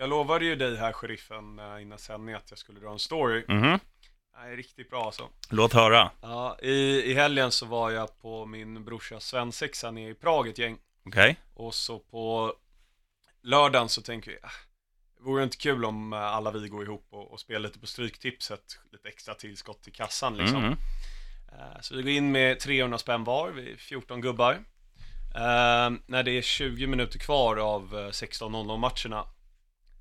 [0.00, 3.44] Jag lovade ju dig här, sheriffen, eh, innan sändning att jag skulle dra en story.
[3.48, 3.78] Mhm.
[4.36, 5.28] Nej, riktigt bra alltså.
[5.50, 6.10] Låt höra.
[6.22, 10.58] Ja, i, i helgen så var jag på min brorsas svensexa nere i Prag ett
[10.58, 10.78] gäng.
[11.06, 11.36] Okej.
[11.54, 12.54] Och så på
[13.42, 14.50] lördagen så tänker vi, ah,
[15.20, 17.86] vore det inte kul om eh, alla vi går ihop och, och spelar lite på
[17.86, 20.62] Stryktipset, lite extra tillskott till kassan liksom.
[20.62, 20.76] Mhm.
[21.52, 24.64] Eh, Så vi går in med 300 spänn var, vi är 14 gubbar.
[26.06, 29.24] När det är 20 minuter kvar av eh, 16.00 matcherna,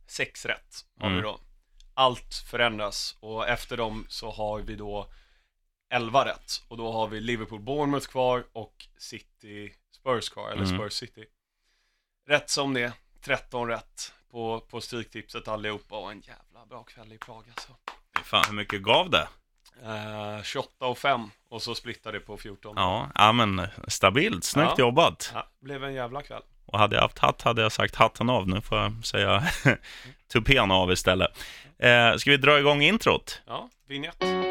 [0.08, 1.24] 6 rätt har vi Mm.
[1.24, 1.40] då.
[1.94, 5.12] Allt förändras och efter dem så har vi då
[5.90, 6.52] 11 rätt.
[6.68, 10.78] Och då har vi Liverpool Bournemouth kvar och City Spurs kvar, eller Mm.
[10.80, 11.26] Spurs City.
[12.28, 17.18] Rätt som det, 13 rätt på, på Stryktipset allihopa och en jävla bra kväll i
[17.18, 17.72] Prag alltså.
[18.24, 19.28] Fan, hur mycket gav det?
[19.84, 22.74] Eh, 28 och 5 och så splittade det på 14.
[22.78, 24.44] Ja, ja men stabilt.
[24.44, 24.86] Snyggt Ja.
[24.86, 25.32] jobbat.
[25.34, 26.44] Ja, blev en jävla kväll.
[26.68, 28.48] Och hade jag haft hatt hade jag sagt hatten av.
[28.48, 29.44] Nu får jag säga
[30.34, 31.32] tupén av istället.
[31.80, 33.42] Eh, ska vi dra igång introt?
[33.48, 34.47] Ja, vignett.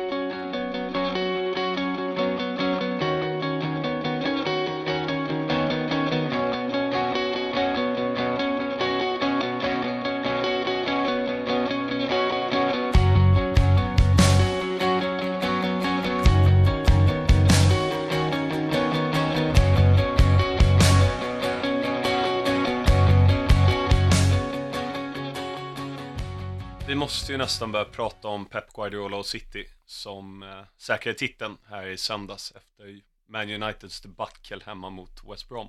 [27.06, 31.86] Måste ju nästan börja prata om Pep Guardiola och City som eh, säkrade titeln här
[31.86, 35.68] i söndags efter Man Uniteds debacle hemma mot West Brom.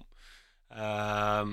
[0.72, 1.46] Eh,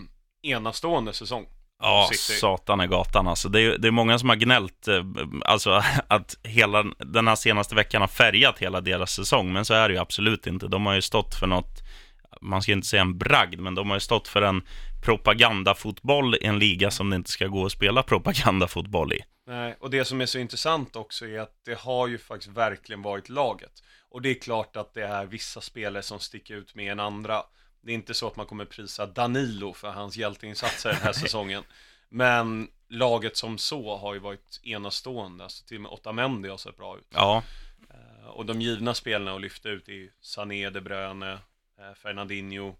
[0.42, 1.46] enastående säsong.
[1.82, 2.38] Ja, City.
[2.38, 3.48] satan i gatan alltså.
[3.48, 5.04] Det är, det är många som har gnällt, eh,
[5.44, 9.88] alltså att hela den här senaste veckan har färgat hela deras säsong, men så är
[9.88, 10.66] det ju absolut inte.
[10.66, 11.82] De har ju stått för något,
[12.44, 14.62] man ska inte säga en bragd, men de har ju stått för en
[15.04, 19.20] propagandafotboll i en liga som det inte ska gå att spela propagandafotboll i.
[19.46, 23.02] Nej, och det som är så intressant också är att det har ju faktiskt verkligen
[23.02, 23.82] varit laget.
[24.10, 27.42] Och det är klart att det är vissa spelare som sticker ut mer än andra.
[27.82, 31.62] Det är inte så att man kommer prisa Danilo för hans hjälteinsatser den här säsongen.
[32.08, 35.44] Men laget som så har ju varit enastående.
[35.44, 37.06] Alltså till och med Otamendi har sett bra ut.
[37.10, 37.42] Ja,
[37.90, 41.38] Eh, Och de givna spelarna att lyfta ut är ju Sané, De Bruyne,
[42.02, 42.74] Fernandinho,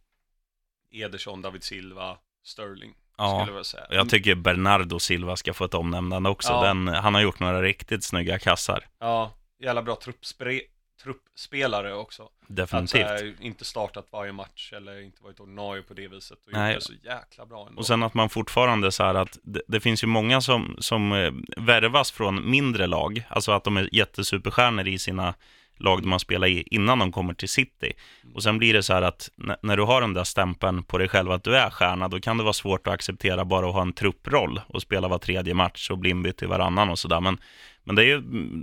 [0.91, 2.95] Ederson, David Silva, Sterling.
[3.19, 3.87] Ja, Skulle jag säga.
[3.91, 6.53] jag tycker Bernardo Silva ska få ett omnämnande också.
[6.53, 6.63] Ja.
[6.67, 8.87] Den, han har gjort några riktigt snygga kassar.
[8.99, 10.61] Ja, jävla bra truppspre-
[11.03, 12.23] truppspelare också.
[12.23, 12.91] Att Definitivt.
[12.91, 16.81] så här, inte startat varje match eller inte varit ordinarie på det viset och Nej.
[16.81, 17.79] så jäkla bra ändå.
[17.79, 21.13] Och sen att man fortfarande så här att det, det finns ju många som, som
[21.13, 25.35] eh, värvas från mindre lag, alltså att de är jättesuperstjärnor i sina
[25.77, 27.93] lag de har spelat i innan de kommer till City.
[28.35, 29.31] Och sen blir det så här att
[29.63, 32.37] när du har den där stämpeln på dig själv att du är stjärna, då kan
[32.37, 35.91] det vara svårt att acceptera bara att ha en trupproll och spela var tredje match
[35.91, 37.21] och bli inbytt i varannan och sådär.
[37.21, 37.39] Men,
[37.85, 38.21] men det, är ju,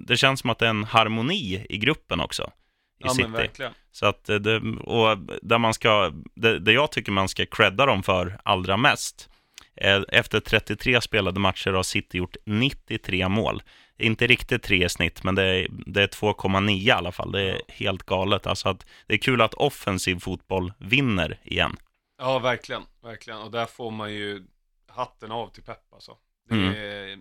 [0.07, 2.43] det känns som att det är en harmoni i gruppen också.
[2.43, 2.47] I
[3.03, 3.23] ja City.
[3.23, 3.73] men verkligen.
[3.91, 7.85] Så att eh, det, och där man ska, det, det jag tycker man ska credda
[7.85, 9.30] dem för allra mest,
[10.11, 13.63] efter 33 spelade matcher har City gjort 93 mål.
[13.97, 17.31] Inte riktigt tre i snitt, men det är, det är 2,9 i alla fall.
[17.31, 18.47] Det är helt galet.
[18.47, 21.77] Alltså att det är kul att offensiv fotboll vinner igen.
[22.17, 23.39] Ja verkligen, verkligen.
[23.41, 24.43] Och där får man ju
[24.87, 26.17] hatten av till Pep alltså.
[26.49, 26.73] Det Mm.
[26.75, 27.19] är,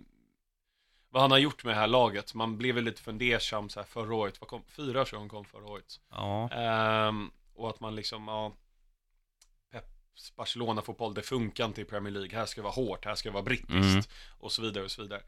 [1.11, 2.35] vad han har gjort med det här laget.
[2.35, 4.41] Man blev väl lite fundersam så här förra året.
[4.41, 6.01] Vad kom, fyra tror jag kom förra året.
[6.11, 8.53] Ja, Ehm, och att man liksom, ja,
[10.37, 12.39] Barcelona-fotboll, det funkar inte i Premier League.
[12.39, 14.03] Här ska det vara hårt, här ska det vara brittiskt Mm.
[14.39, 15.23] och så vidare och så vidare.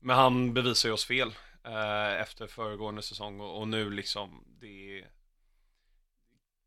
[0.00, 1.28] Men han bevisar ju oss fel
[1.64, 5.06] eh, efter föregående säsong och, och nu liksom, det är...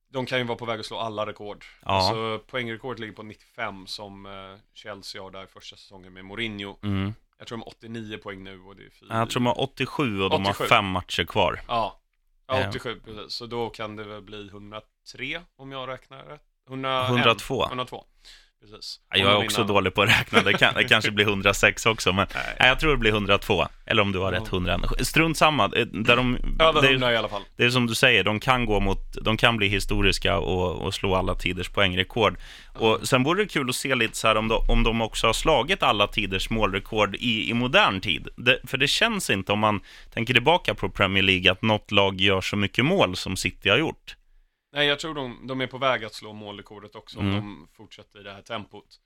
[0.10, 1.66] De kan ju vara på väg att slå alla rekord.
[1.82, 1.90] Ja.
[1.92, 6.78] Alltså poängrekord ligger på 95 som eh, Chelsea har där första säsongen med Mourinho.
[6.84, 7.14] mm.
[7.38, 9.18] Jag tror de har 89 poäng nu och det är fyra.
[9.18, 10.64] jag tror de har 87 och de 87.
[10.64, 11.62] har fem matcher kvar.
[11.68, 12.00] Ja,
[12.48, 12.70] ja Eh.
[12.70, 13.34] 87 precis.
[13.34, 16.44] Så då kan det väl bli 103 om jag räknar rätt.
[16.70, 17.66] 101, 102.
[17.68, 18.04] 102.
[18.62, 19.00] Precis.
[19.10, 20.42] Ja, Jag är också dålig på att räkna.
[20.42, 22.44] Det, kan, det kanske blir 106 också, men Nej.
[22.60, 23.68] nej, jag tror det blir 102.
[23.86, 24.80] Eller om du har rätt, 100.
[25.00, 25.64] Strunt samma.
[25.66, 27.42] Eh, Där de, Över det är- 100 i alla fall.
[27.58, 30.94] Det är som du säger, de kan gå mot, de kan bli historiska och, och
[30.94, 32.38] slå alla tiders poängrekord.
[32.80, 35.28] Och sen vore det kul att se lite så här om de, om de också
[35.28, 38.28] har slagit alla tiders målrekord i, i modern tid.
[38.38, 39.80] Det, för det känns inte, om man
[40.14, 43.78] tänker tillbaka på Premier League, att något lag gör så mycket mål som City har
[43.78, 44.16] gjort.
[44.74, 47.40] Nej, jag tror de, de är på väg att slå målrekordet också om Mm.
[47.40, 49.00] de fortsätter i det här tempot.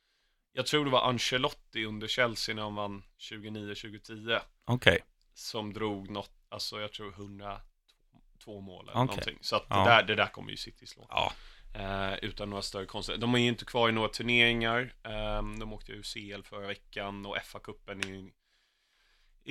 [0.54, 5.00] Jag tror det var Ancelotti under Chelsea när han vann 29-2010 Okej.
[5.34, 9.06] som drog något, alltså jag tror 102 mål eller Okej.
[9.06, 9.38] någonting.
[9.42, 9.84] Så att Ja.
[9.84, 11.08] det, där, det där kommer ju City slå.
[11.10, 11.31] Ja.
[11.75, 13.22] Eh, utan några större konstigheter.
[13.22, 14.94] De är ju inte kvar i några turneringar.
[15.04, 18.31] Eh, de åkte ju CL förra veckan och FA-cupen är,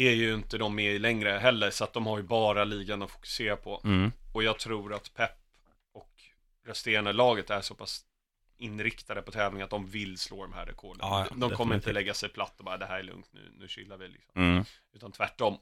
[0.09, 1.71] är ju inte de med i längre heller.
[1.71, 3.81] Så att de har ju bara ligan att fokusera på.
[3.85, 4.13] Mm.
[4.35, 5.31] Och jag tror att Pep
[6.67, 8.01] resterande laget är så pass
[8.59, 10.99] inriktade på tävling att de vill slå de här rekorden.
[11.01, 11.75] Ja, de kommer definitivt.
[11.75, 14.43] inte lägga sig platt och bara det här är lugnt nu, nu chillar vi liksom.
[14.43, 14.65] Mm.
[14.95, 15.57] Utan tvärtom.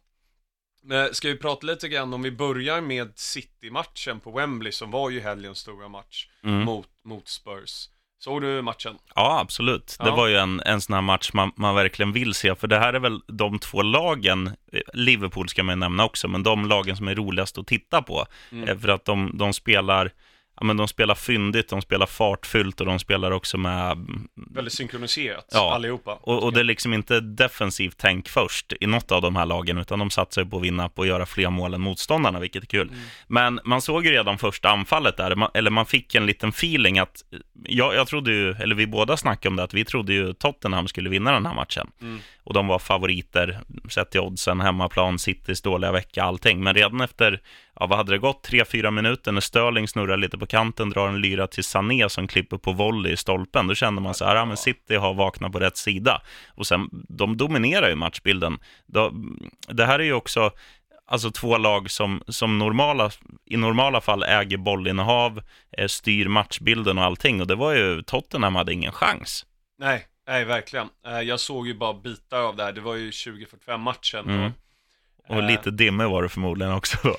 [0.82, 5.10] Men ska vi prata lite grann om vi börjar med City-matchen på Wembley som var
[5.10, 6.64] ju helgens stora match Mm.
[6.64, 7.88] mot, mot Spurs.
[8.18, 8.98] Såg du matchen?
[9.14, 9.96] Ja, absolut.
[10.00, 10.16] Det Ja.
[10.16, 12.92] var ju en, en sån här match man, man verkligen vill se, för det här
[12.94, 17.08] är väl de två lagen, eh, Liverpool ska man nämna också, men de lagen som
[17.08, 18.26] är roligast att titta på.
[18.52, 18.68] Mm.
[18.68, 20.10] Eh, För att de, de spelar
[20.60, 24.06] Ja, men de spelar fyndigt, de spelar fartfyllt och de spelar också med...
[24.54, 25.74] Väldigt synkroniserat, Ja.
[25.74, 26.18] allihopa.
[26.22, 29.78] Och, och det är liksom inte defensivt tänk först i något av de här lagen,
[29.78, 32.66] utan de satsar på att vinna på att göra fler mål än motståndarna, vilket är
[32.66, 32.88] kul.
[32.88, 33.00] Mm.
[33.26, 36.98] Men man såg ju redan första anfallet där, man, eller man fick en liten feeling
[36.98, 37.22] att,
[37.64, 40.88] jag, jag trodde ju, eller vi båda snackade om det, att vi trodde ju Tottenham
[40.88, 41.90] skulle vinna den här matchen.
[42.00, 42.20] Mm.
[42.44, 46.62] Och de var favoriter, sett till oddsen, hemmaplan, Citys dåliga vecka, allting.
[46.62, 47.40] Men redan efter,
[47.80, 51.08] ja vad hade det gått, tre, fyra minuter när Sterling snurrar lite på kanten, drar
[51.08, 54.36] en lyra till Sané som klipper på volley i stolpen, då kände man så här,
[54.36, 56.22] ja men City har vaknat på rätt sida.
[56.48, 58.58] Och sen, de dominerar ju matchbilden.
[59.68, 60.50] Det här är ju också,
[61.06, 63.10] alltså två lag som, som normala,
[63.46, 65.42] i normala fall äger bollinnehav,
[65.78, 67.40] eh, styr matchbilden och allting.
[67.40, 69.46] Och det var ju, Tottenham hade ingen chans.
[69.78, 70.88] Nej, nej verkligen.
[71.06, 72.72] Eh, Jag såg ju bara bitar av det här.
[72.72, 74.28] Det var ju 2045 matchen.
[74.30, 74.52] Mm.
[75.28, 77.16] Och Eh, lite dimme var det förmodligen också då.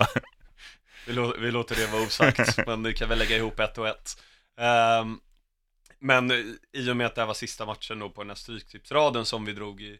[1.07, 3.87] Vi, lå- vi låter det vara osagt, men vi kan väl lägga ihop ett och
[3.87, 4.21] ett.
[4.57, 5.19] Ehm,
[5.99, 6.31] men
[6.73, 9.45] i och med att det här var sista matchen då på den här stryktipsraden som
[9.45, 9.99] vi drog i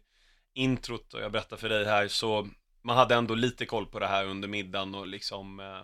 [0.54, 2.48] introt och jag berättar för dig här så
[2.82, 5.82] man hade ändå lite koll på det här under middagen och liksom eh,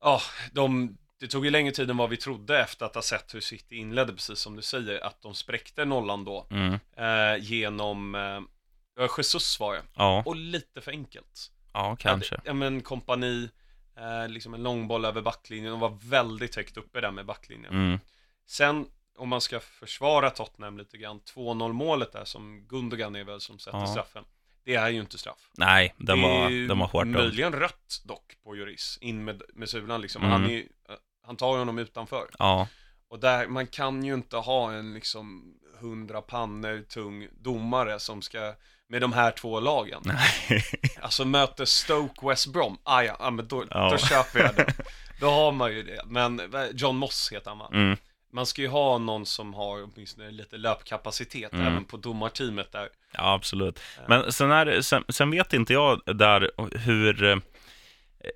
[0.00, 0.20] Ja,
[0.52, 3.40] de det tog ju längre tid än vad vi trodde efter att ha sett hur
[3.40, 6.72] City inledde, precis som du säger, att de spräckte nollan då Mm.
[6.96, 11.50] eh, genom eh, Jesus var det, Ja, och lite för enkelt.
[11.72, 12.40] ja, kanske.
[12.44, 13.48] Ja men kompani,
[13.96, 17.72] eh, liksom en långboll över backlinjen och var väldigt högt uppe där med backlinjen.
[17.72, 17.98] Mm.
[18.46, 18.86] Sen,
[19.18, 23.58] om man ska försvara Tottenham lite grann, 2-0 målet där som Gundogan är väl som
[23.58, 23.86] sätter Ja.
[23.86, 24.24] straffen.
[24.64, 25.50] Det är ju inte straff.
[25.56, 29.68] Nej, den det var, den var hårt möjligen rött dock på Juris, in med, med
[29.68, 30.22] sulan liksom.
[30.22, 30.32] Mm.
[30.32, 30.94] Han, är, ju- eh,
[31.26, 32.26] han tar ju honom utanför.
[32.38, 32.68] Ja,
[33.08, 38.54] Och där, man kan ju inte ha en liksom hundra pannor tung domare som ska,
[38.88, 40.02] med de här två lagen.
[40.04, 40.64] nej.
[41.00, 43.90] Alltså möter Stoke West Brom, ah, ja, ja, men då, Ja.
[43.90, 44.74] då köper jag det.
[45.20, 46.02] Då har man ju det.
[46.06, 46.40] Men
[46.72, 47.68] John Moss heter han va?
[47.72, 47.96] Mm.
[48.32, 51.66] Man ska ju ha någon som har åtminstone lite löpkapacitet Mm.
[51.66, 52.88] även på domarteamet där.
[53.12, 53.80] Ja, absolut.
[54.08, 57.36] Men sen, är, sen, sen vet inte jag där hur eh,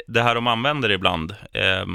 [0.06, 1.34] det här de använder ibland.
[1.52, 1.86] Eh,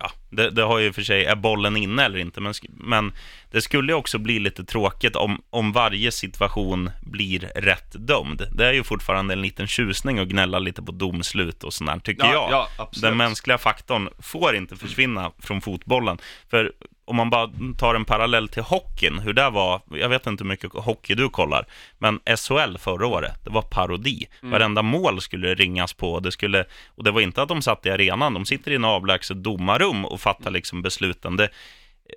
[0.00, 2.40] ja, det, det har ju för sig, är bollen inne eller inte?
[2.40, 3.12] Men, men
[3.50, 8.46] det skulle ju också bli lite tråkigt om, om varje situation blir rätt dömd.
[8.52, 11.98] Det är ju fortfarande en liten tjusning att gnälla lite på domslut och sånt där,
[11.98, 12.50] tycker jag.
[12.78, 12.90] ja.
[13.02, 16.18] Den mänskliga faktorn får inte försvinna från fotbollen.
[16.50, 16.72] För
[17.04, 20.48] om man bara tar en parallell till hockeyn, hur det var, jag vet inte hur
[20.48, 21.66] mycket hockey du kollar,
[21.98, 24.26] men SHL förra året, det var parodi.
[24.42, 24.52] Mm.
[24.52, 27.86] Varenda mål skulle det ringas på, det skulle, och det var inte att de satt
[27.86, 31.36] i arenan, de sitter i en avlägset domarrum och fattar liksom besluten.
[31.36, 31.48] Det,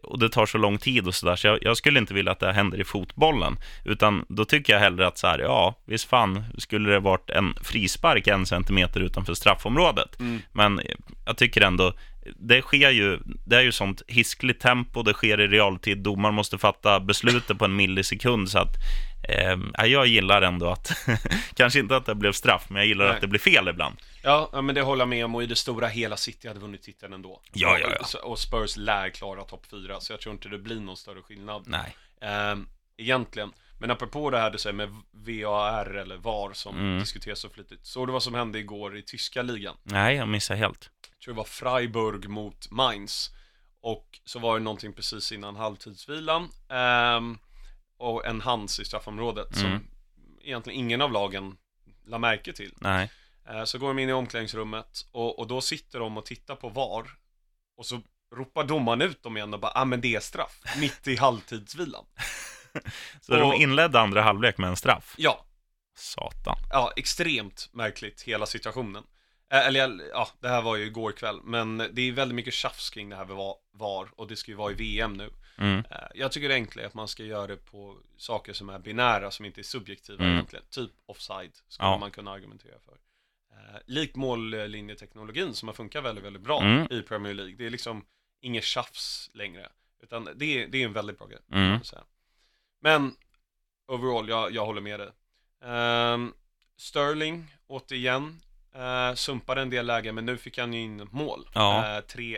[0.04, 2.40] och det tar så lång tid och sådär, så jag, jag skulle inte vilja att
[2.40, 3.58] det händer i fotbollen.
[3.86, 7.54] Utan då tycker jag hellre att så här, ja, visst fan skulle det varit en
[7.64, 10.20] frispark en centimeter utanför straffområdet.
[10.20, 10.42] Mm.
[10.52, 10.82] Men
[11.26, 11.94] jag tycker ändå,
[12.36, 16.58] det sker ju, det är ju sånt hiskligt tempo, det sker i realtid, domaren måste
[16.58, 18.74] fatta beslutet på en millisekund, så att
[19.30, 20.92] eh, ja, jag gillar ändå att,
[21.56, 23.16] kanske inte att det blev straff, men jag gillar Nej.
[23.16, 23.96] att det blir fel ibland.
[24.24, 26.82] Ja, men det håller jag med om och i det stora hela City hade vunnit
[26.84, 27.42] titeln ändå.
[27.54, 28.20] Ja, ja, ja.
[28.20, 31.64] Och Spurs lär klara topp 4, så jag tror inte det blir någon större skillnad.
[31.68, 31.96] Nej.
[32.22, 32.68] Ehm,
[32.98, 33.52] egentligen.
[33.80, 37.00] Men apropå det här du säger med VAR eller VAR som Mm.
[37.00, 37.86] diskuteras så flitigt.
[37.86, 39.76] Såg du vad som hände igår i tyska ligan?
[39.84, 40.90] Nej, jag missar helt.
[41.28, 43.32] Tror det var Freiburg mot Mainz.
[43.82, 46.50] Och så var det någonting precis innan halvtidsvilan.
[46.70, 47.38] ehm,
[47.98, 49.88] och en hands i straffområdet som Mm.
[50.44, 51.58] egentligen ingen av lagen
[52.06, 52.74] la märke till.
[52.78, 53.12] Nej.
[53.50, 56.70] Eh, Så går de in i omklädningsrummet och, och då sitter de och tittar på
[56.70, 57.10] VAR.
[57.78, 58.02] Och så
[58.36, 60.60] ropar domaren ut dem igen och bara, ah men det är straff.
[60.78, 62.06] Mitt i halvtidsvilan.
[63.22, 65.16] Så de Och- inledde andra halvlek med en straff?
[65.18, 65.46] Ja,
[65.98, 66.58] Satan.
[66.70, 69.04] ja, extremt märkligt hela situationen.
[69.50, 73.10] Eller ja, det här var ju igår kväll, men det är väldigt mycket tjafs kring
[73.10, 75.30] det här med va- VAR och det ska ju vara i VM nu.
[75.58, 75.84] Mm.
[76.16, 79.32] Jag tycker det enkla är att man ska göra det på saker som är binära,
[79.32, 80.34] som inte är subjektiva Mm.
[80.34, 80.66] egentligen.
[80.70, 81.98] Typ offside, skulle Ja.
[81.98, 82.94] man kunna argumentera för.
[83.52, 86.88] Eh, Lik mållinjeteknologin som har funkat väldigt, väldigt bra Mm.
[86.92, 87.56] i Premier League.
[87.58, 88.06] Det är liksom
[88.42, 89.70] inget tjafs längre.
[90.04, 91.40] Utan det, är- det är en väldigt bra grej.
[91.52, 91.80] Mm.
[92.82, 93.16] Men
[93.88, 95.10] overall, jag, jag håller med dig.
[95.64, 96.34] Ehm,
[96.78, 98.42] Sterling, återigen,
[98.76, 101.48] uh, sumpade en del lägen, men nu fick han ju in mål.
[101.54, 101.78] Ja.
[101.78, 102.38] Eh, 3-1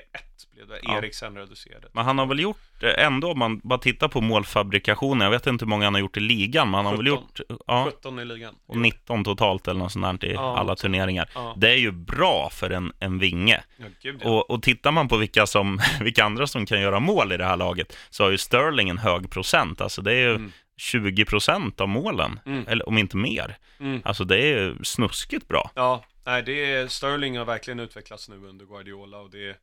[0.53, 0.79] blev det.
[0.83, 0.97] Ja.
[0.97, 1.87] Eriksen reducerade.
[1.93, 5.47] Men han har väl gjort, eh, ändå om man bara tittar på målfabrikationen, jag vet
[5.47, 7.23] inte hur många han har gjort i ligan, men han har väl 17.
[7.47, 8.55] gjort ja, 17 i ligan.
[8.67, 11.29] och 19 totalt eller något sånt där i Ja, alla turneringar.
[11.57, 13.63] Det är ju bra för en, en vinge.
[14.01, 14.21] gud.
[14.23, 17.45] Och, och tittar man på vilka, som, vilka andra som kan göra mål i det
[17.45, 19.81] här laget, så har ju Sterling en hög procent.
[19.81, 20.51] Alltså det är ju Mm.
[20.81, 22.65] 20 procent av målen, Mm.
[22.67, 23.57] eller om inte mer.
[23.79, 24.01] Mm.
[24.05, 25.71] Alltså det är snuskigt bra.
[25.75, 29.57] Ja, nej, det är, Sterling har verkligen utvecklats nu under Guardiola och det,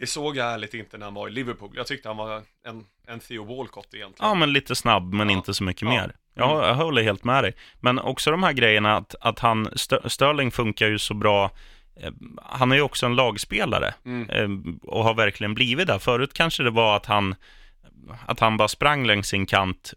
[0.00, 1.70] det såg jag ärligt inte när han var i Liverpool.
[1.76, 4.28] Jag tyckte han var en, en Theo Walcott egentligen.
[4.28, 5.36] Ja, men lite snabb, men Ja.
[5.36, 5.88] inte så mycket Ja.
[5.88, 6.16] mer.
[6.34, 7.54] Ja, jag håller helt med dig.
[7.80, 9.68] Men också de här grejerna att, att han,
[10.06, 11.50] Sterling funkar ju så bra.
[11.96, 14.30] eh, Han är ju också en lagspelare Mm.
[14.30, 15.98] eh, och har verkligen blivit där.
[15.98, 17.34] Förut kanske det var att han,
[18.26, 19.94] att han bara sprang längs sin kant,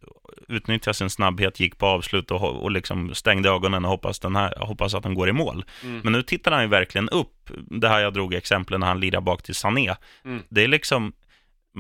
[0.48, 4.54] utnyttjade sin snabbhet, gick på avslut och, och liksom stängde ögonen och hoppas, den här,
[4.60, 5.66] hoppas att han går i mål.
[5.84, 6.02] Mm.
[6.04, 7.50] Men nu tittar han ju verkligen upp.
[7.70, 9.96] Det här jag drog exemplen när han lirar bak till Sané.
[10.26, 10.44] Mm.
[10.50, 11.14] Det är liksom,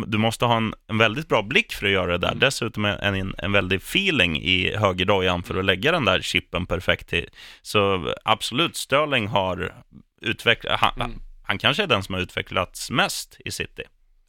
[0.07, 2.27] du måste ha en, en väldigt bra blick för att göra det där.
[2.27, 2.39] Mm.
[2.39, 7.09] Dessutom en, en, en väldig feeling i högerdojan för att lägga den där chippen perfekt
[7.09, 7.29] till.
[7.61, 9.75] Så absolut, Sterling har
[10.21, 11.21] utvecklat, han, Mm.
[11.43, 13.83] han kanske är den som har utvecklats mest i City.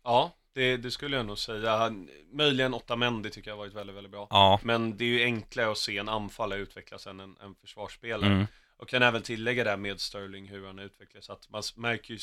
[0.04, 1.76] Ja, det, det skulle jag nog säga.
[1.76, 4.26] Han, möjligen Otamendi tycker jag har varit väldigt, väldigt bra.
[4.30, 4.60] Ja.
[4.62, 8.32] Men det är ju enklare att se en anfallare utvecklas än en, en försvarsspelare.
[8.32, 8.46] Mm.
[8.76, 11.30] Och kan även tillägga där med Sterling hur han utvecklas.
[11.30, 12.20] Att man märker ju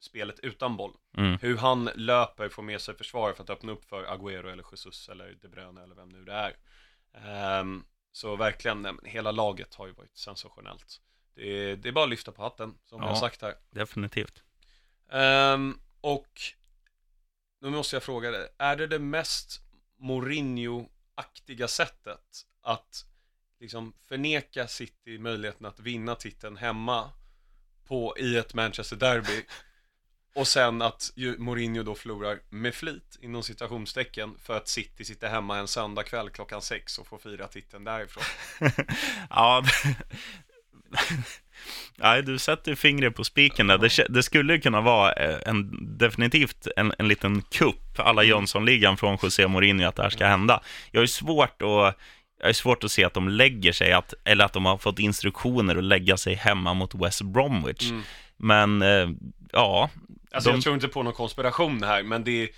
[0.00, 0.92] spelet utan boll.
[1.16, 1.38] Mm.
[1.40, 5.08] Hur han löper, får med sig försvaret för att öppna upp för Agüero eller Jesus
[5.08, 6.56] eller De Bruyne eller vem nu det är.
[7.14, 11.00] Ehm, så verkligen, nej, hela laget har ju varit sensationellt.
[11.34, 13.06] Det är, det är bara att lyfta på hatten, som Ja.
[13.06, 13.54] jag har sagt här.
[13.70, 14.42] Definitivt.
[15.10, 16.28] Ehm, och
[17.60, 19.60] nu måste jag fråga dig, är det det mest
[19.98, 23.04] Mourinho-aktiga sättet att
[23.60, 27.10] liksom förneka City möjligheten att vinna titeln hemma
[27.84, 29.44] på, i ett Manchester Derby
[30.34, 35.28] och sen att ju Mourinho då förlorar med flit inom citationstecken för att City sitter
[35.28, 38.24] hemma en söndag kväll klockan sex och får fira titeln därifrån.
[39.30, 39.64] ja,
[41.96, 43.78] Nej, du sätter fingret på spiken där.
[43.78, 48.96] Det, det skulle ju kunna vara eh, en, definitivt en, en liten kupp, alla Jönssonligan
[48.96, 50.60] från José Mourinho, att det här ska hända.
[50.90, 51.94] Jag är svårt att
[52.40, 54.98] jag är svårt att se att de lägger sig, att, eller att de har fått
[54.98, 57.90] instruktioner att lägga sig hemma mot West Bromwich.
[57.90, 58.02] Mm.
[58.36, 59.10] Men, eh,
[59.52, 59.90] ja.
[60.32, 62.50] Alltså De- jag tror inte på någon konspiration här, men det,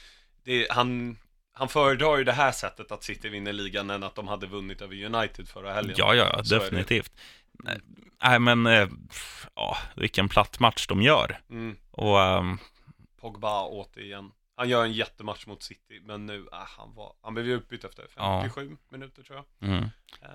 [0.44, 1.16] det han,
[1.54, 4.82] han föredrar ju det här sättet att City vinner ligan än att de hade vunnit
[4.82, 5.94] över United förra helgen.
[5.98, 7.12] Ja, ja, definitivt.
[8.22, 8.88] Nej, men, eh,
[9.54, 11.40] ja, vilken platt match de gör.
[11.50, 11.76] Mm.
[11.90, 12.58] Och, ehm,
[13.20, 14.30] Pogba återigen.
[14.56, 17.84] Han gör en jättematch mot City, men nu, äh, han var, han blev ju utbytt
[17.84, 19.68] efter 57 minuter tror jag.
[19.68, 19.88] mm.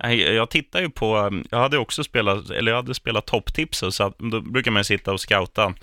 [0.03, 4.03] Nej, jag tittar ju på, jag hade också spelat, eller jag hade spelat topptipset, så
[4.03, 5.73] att, då brukar man ju sitta och scouta.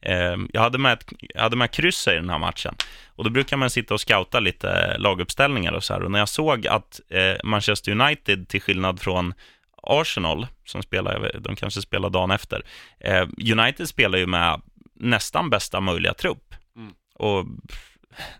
[0.00, 2.74] Eh, jag, hade med jag hade med kryss i den här matchen.
[3.06, 6.02] Och då brukar man sitta och scouta lite laguppställningar och så här.
[6.02, 9.34] Och när jag såg att eh, Manchester United, till skillnad från
[9.86, 12.62] Arsenal, som spelar, de kanske spelar dagen efter,
[13.00, 14.60] eh, United spelar ju med
[14.94, 16.54] nästan bästa möjliga trupp.
[16.76, 16.94] Mm.
[17.14, 17.46] Och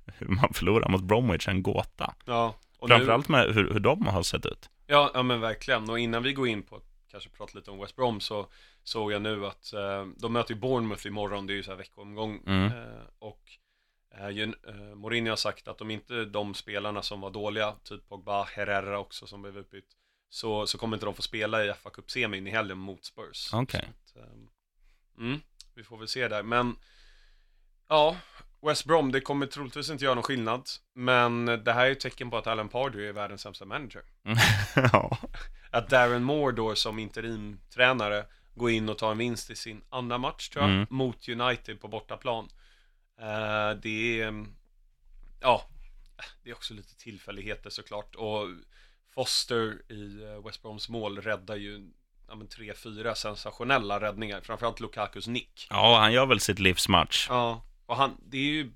[0.19, 2.15] hur man förlorar mot Bromwich är en gåta.
[2.25, 4.71] Ja, och nu, Framförallt med hur, hur de har sett ut.
[4.87, 5.91] ja, ja, men verkligen.
[5.91, 8.47] Och innan vi går in på kanske prata lite om West Brom så
[8.85, 11.79] såg jag nu att eh, de möter ju Bournemouth imorgon, det är ju så här
[11.79, 12.43] veckoomgång.
[12.47, 12.67] Mm.
[12.67, 13.43] Eh, och
[14.15, 18.43] eh, eh, Mourinho har sagt att om inte de spelarna som var dåliga, typ Pogba,
[18.43, 19.89] Herrera också som blev utbytt,
[20.29, 23.51] så, så kommer inte de få spela i fa Cup semin i helgen mot Spurs.
[23.53, 23.89] Okej.
[23.89, 24.49] Att, ehm,
[25.19, 25.41] mm,
[25.75, 26.77] vi får väl se där, men
[27.89, 28.17] ja,
[28.63, 32.31] West Brom, det kommer troligtvis inte göra någon skillnad, men det här är ett tecken
[32.31, 34.03] på att Alan Pardew är världens sämsta manager.
[34.93, 35.19] ja.
[35.71, 40.19] Att Darren Moore då som interimtränare går in och tar en vinst i sin andra
[40.19, 40.87] match tror jag, Mm.
[40.91, 42.49] mot United på bortaplan.
[43.21, 44.47] Eh, det är,
[45.41, 45.69] ja,
[46.43, 48.15] det är också lite tillfälligheter såklart.
[48.15, 48.49] Och
[49.15, 51.91] Foster i eh, West Broms mål räddar ju
[52.29, 54.41] ja, men tre, fyra sensationella räddningar.
[54.41, 55.67] Framförallt Lukakus nick.
[55.71, 57.27] Ja, han gör väl sitt livsmatch.
[57.29, 58.73] Ja, och han, det är ju,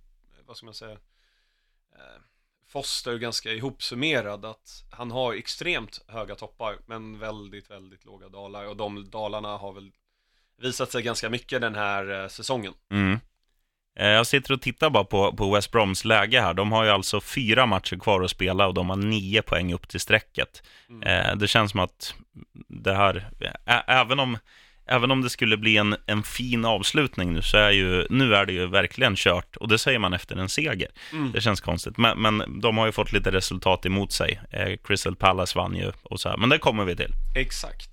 [0.47, 0.99] vad ska man säga,
[1.93, 2.23] eh,
[2.69, 8.67] Foster är ganska ihopsummerad att han har extremt höga toppar men väldigt, väldigt låga dalar
[8.67, 9.93] och de dalarna har väl
[10.57, 12.75] visat sig ganska mycket den här eh, säsongen.
[12.91, 13.19] Mm.
[13.99, 16.55] Eh, Jag sitter och tittar bara på, på West Broms läge här.
[16.55, 19.89] De har ju alltså fyra matcher kvar att spela och de har nio poäng upp
[19.89, 20.63] till strecket.
[20.89, 21.03] Mm.
[21.03, 22.15] Eh, Det känns som att
[22.69, 23.31] det här,
[23.87, 24.39] även om
[24.91, 28.47] även om det skulle bli en, en fin avslutning nu, så är ju, nu är
[28.47, 29.57] det ju verkligen kört.
[29.57, 30.89] Och det säger man efter en seger.
[31.13, 31.33] Mm.
[31.33, 31.97] Det känns konstigt.
[31.97, 34.41] Men, men de har ju fått lite resultat emot sig.
[34.51, 36.37] Eh, Crystal Palace vann ju och så här.
[36.37, 37.13] Men det kommer vi till.
[37.37, 37.91] Exakt.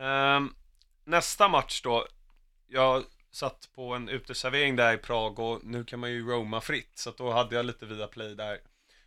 [0.00, 0.50] Ehm,
[1.06, 2.04] nästa match då.
[2.68, 6.92] Jag satt på en uteservering där i Prag och nu kan man ju roma fritt.
[6.94, 8.58] Så att då hade jag lite via play där.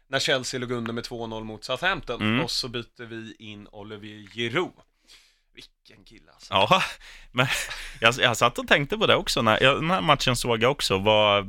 [0.07, 2.21] När Chelsea låg under med 2-0 mot Southampton.
[2.21, 2.43] Mm.
[2.43, 4.73] Och så byter vi in Olivier Giroud.
[5.53, 6.53] Vilken kille alltså.
[6.53, 6.83] Ja,
[7.31, 7.47] men
[8.01, 9.41] jag, jag satt och tänkte på det också.
[9.41, 10.97] När, jag, den här matchen såg jag också.
[10.97, 11.47] Var,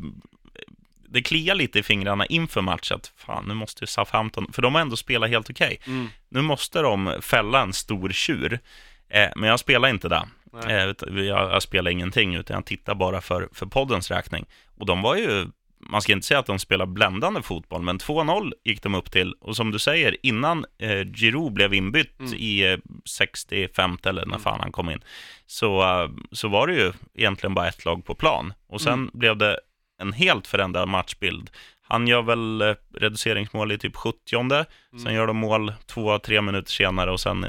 [1.09, 2.97] det kliar lite i fingrarna inför matchen.
[2.97, 5.81] Att, fan, nu måste ju Southampton, för de har ändå spelat helt okej.
[5.87, 6.09] Mm.
[6.29, 8.61] Nu måste de fälla en stor tjur.
[9.09, 10.29] Eh, men jag spelar inte det.
[10.53, 10.75] Nej.
[10.77, 14.47] Eh, jag, jag spelar ingenting, utan jag tittar bara för, för poddens räkning.
[14.79, 15.47] Och de var ju,
[15.81, 19.35] man ska inte säga att de spelar bländande fotboll, men 2-0 gick de upp till.
[19.41, 22.35] Och som du säger, innan eh, Giroud blev inbytt Mm.
[22.35, 24.41] i eh, 65 eller när Mm.
[24.41, 25.01] fan han kom in,
[25.47, 28.53] så, eh, så var det ju egentligen bara ett lag på plan.
[28.69, 29.11] Och sen Mm.
[29.13, 29.61] blev det
[30.03, 31.51] en helt förändrad matchbild.
[31.89, 34.65] Han gör väl eh, reduceringsmål i typ 70 Sen
[35.01, 35.15] Mm.
[35.15, 37.47] gör de mål två, tre minuter senare och sen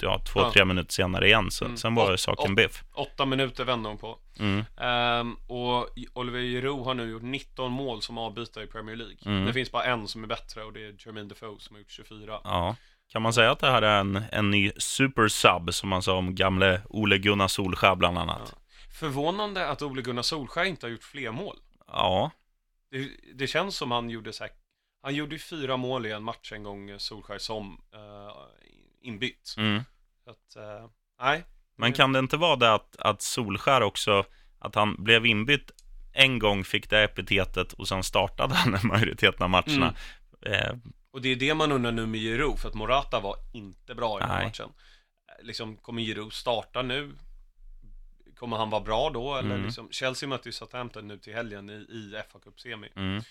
[0.00, 0.52] ja, två, Ja.
[0.52, 1.50] tre minuter senare igen.
[1.50, 1.76] Så, Mm.
[1.76, 2.82] Sen var det saken biff.
[2.94, 4.18] Åtta minuter vände hon på.
[4.38, 4.64] Mm.
[4.80, 9.16] Ehm, och Oliver Giroud har nu gjort 19 mål som avbytare i Premier League.
[9.26, 9.44] Mm.
[9.46, 11.90] Det finns bara en som är bättre och det är Jermaine Defoe som har gjort
[11.90, 12.40] 24.
[12.44, 12.76] Ja.
[13.12, 16.16] Kan man säga att det här är en, en ny super sub, som man sa
[16.16, 18.54] om gamle Ole Gunnar Solskär bland annat?
[19.00, 21.56] Förvånande att Ole Gunnar Solskjaer inte har gjort fler mål.
[21.86, 22.30] Ja,
[22.90, 24.52] Det, det känns som han gjorde så här,
[25.02, 28.32] han gjorde ju fyra mål i en match en gång, eh, Solskjaer som uh,
[29.00, 29.54] inbytt.
[29.58, 29.82] mm.
[30.26, 31.44] Att, eh, nej.
[31.76, 34.24] Men kan det inte vara det att, att Solskär också,
[34.58, 35.70] att han blev inbytt
[36.12, 39.94] en gång, fick det epitetet och sen startade han en majoritet av matcherna?
[40.46, 40.72] Eh,
[41.10, 44.18] Och det är det man undrar nu med Giroud, för att Morata var inte bra
[44.18, 44.68] i den här matchen.
[45.42, 47.12] Liksom, kommer Giroud starta nu?
[48.40, 49.34] Kommer han vara bra då?
[49.36, 49.64] Eller Mm.
[49.66, 52.88] liksom, Chelsea möter ju Southampton nu till helgen i, i fa Cup-semi.
[52.96, 53.22] mm.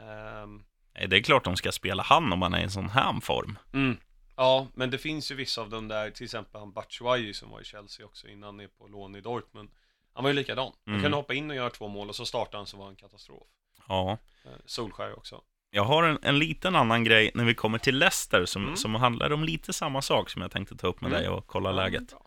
[0.00, 0.62] Ehm,
[0.94, 3.20] Nej, Det är klart de ska spela han om han är i en sån här
[3.20, 3.58] form.
[3.72, 3.96] mm.
[4.36, 7.60] Ja, men det finns ju vissa av dem där, till exempel han Batshuayi som var
[7.60, 9.68] i Chelsea också innan, är på lån i Dortmund.
[10.14, 10.72] Han var ju likadan.
[10.84, 11.02] Han Mm.
[11.02, 13.46] kunde hoppa in och göra två mål och så startade han så var han katastrof.
[13.88, 14.18] Ja.
[14.44, 15.40] Eh, Solskjaer också.
[15.70, 18.76] Jag har en, en liten annan grej när vi kommer till Leicester som, Mm.
[18.76, 21.20] som handlar om lite samma sak som jag tänkte ta upp med Mm.
[21.22, 22.02] dig och kolla läget.
[22.12, 22.22] Ja,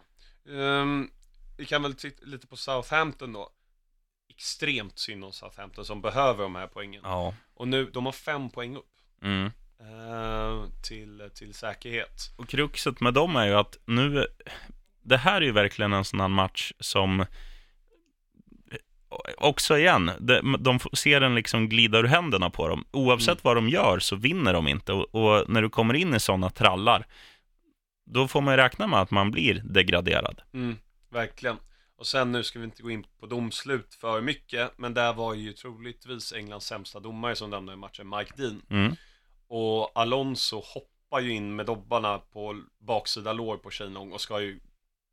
[0.46, 0.62] bra.
[0.82, 1.10] Ehm,
[1.58, 3.50] vi kan väl titta lite på Southampton då.
[4.30, 7.02] Extremt synd om Southampton som behöver de här poängen.
[7.04, 7.34] Ja.
[7.54, 8.90] Och nu, de har fem poäng upp.
[9.24, 9.46] Mm.
[9.80, 12.34] eh, till, till säkerhet.
[12.38, 14.28] Och kruxet med dem är ju att nu,
[15.02, 17.26] det här är ju verkligen en sån här match som
[19.38, 22.86] också igen, de, de ser den liksom glida ur händerna på dem.
[22.92, 23.40] Oavsett Mm.
[23.42, 24.94] vad de gör så vinner de inte.
[24.94, 27.06] Och, och när du kommer in i sådana trallar,
[28.06, 30.42] då får man ju räkna med att man blir degraderad.
[30.54, 30.78] Mm,
[31.14, 31.58] verkligen.
[31.96, 35.34] Och sen nu ska vi inte gå in på domslut för mycket, men där var
[35.34, 38.62] ju troligtvis Englands sämsta domare som dömde matchen, Mike Dean.
[38.70, 38.96] Mm.
[39.48, 44.60] Och Alonso hoppar ju in med dobbarna på baksida lår på Shinong och ska ju,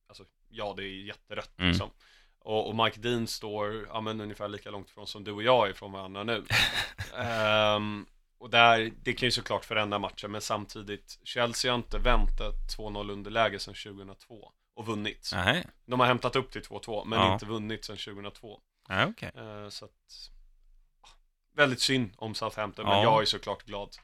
[0.09, 1.71] alltså ja det är jätterött Mm.
[1.71, 1.91] liksom.
[2.39, 5.69] Och, och Mike Dean står, ja men ungefär lika långt ifrån som du och jag
[5.69, 6.45] är från varandra nu.
[7.17, 8.07] Ehm,
[8.39, 12.79] och där, det kan ju såklart förändra matchen, men samtidigt, Chelsea har inte vänt ett
[12.79, 15.31] 2-0 underläge sedan 2002 och vunnit.
[15.35, 17.33] Nej, De har hämtat upp till 2-2, men Ja.
[17.33, 18.61] inte vunnit sedan 2002.
[18.89, 19.31] Nej okej.
[19.35, 20.31] Eh, så att,
[21.55, 23.03] väldigt synd om Southampton, men Ja.
[23.03, 23.97] jag är såklart glad.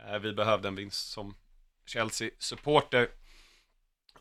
[0.00, 1.36] Eh, vi behövde en vinst som
[1.86, 3.08] Chelsea-supporter.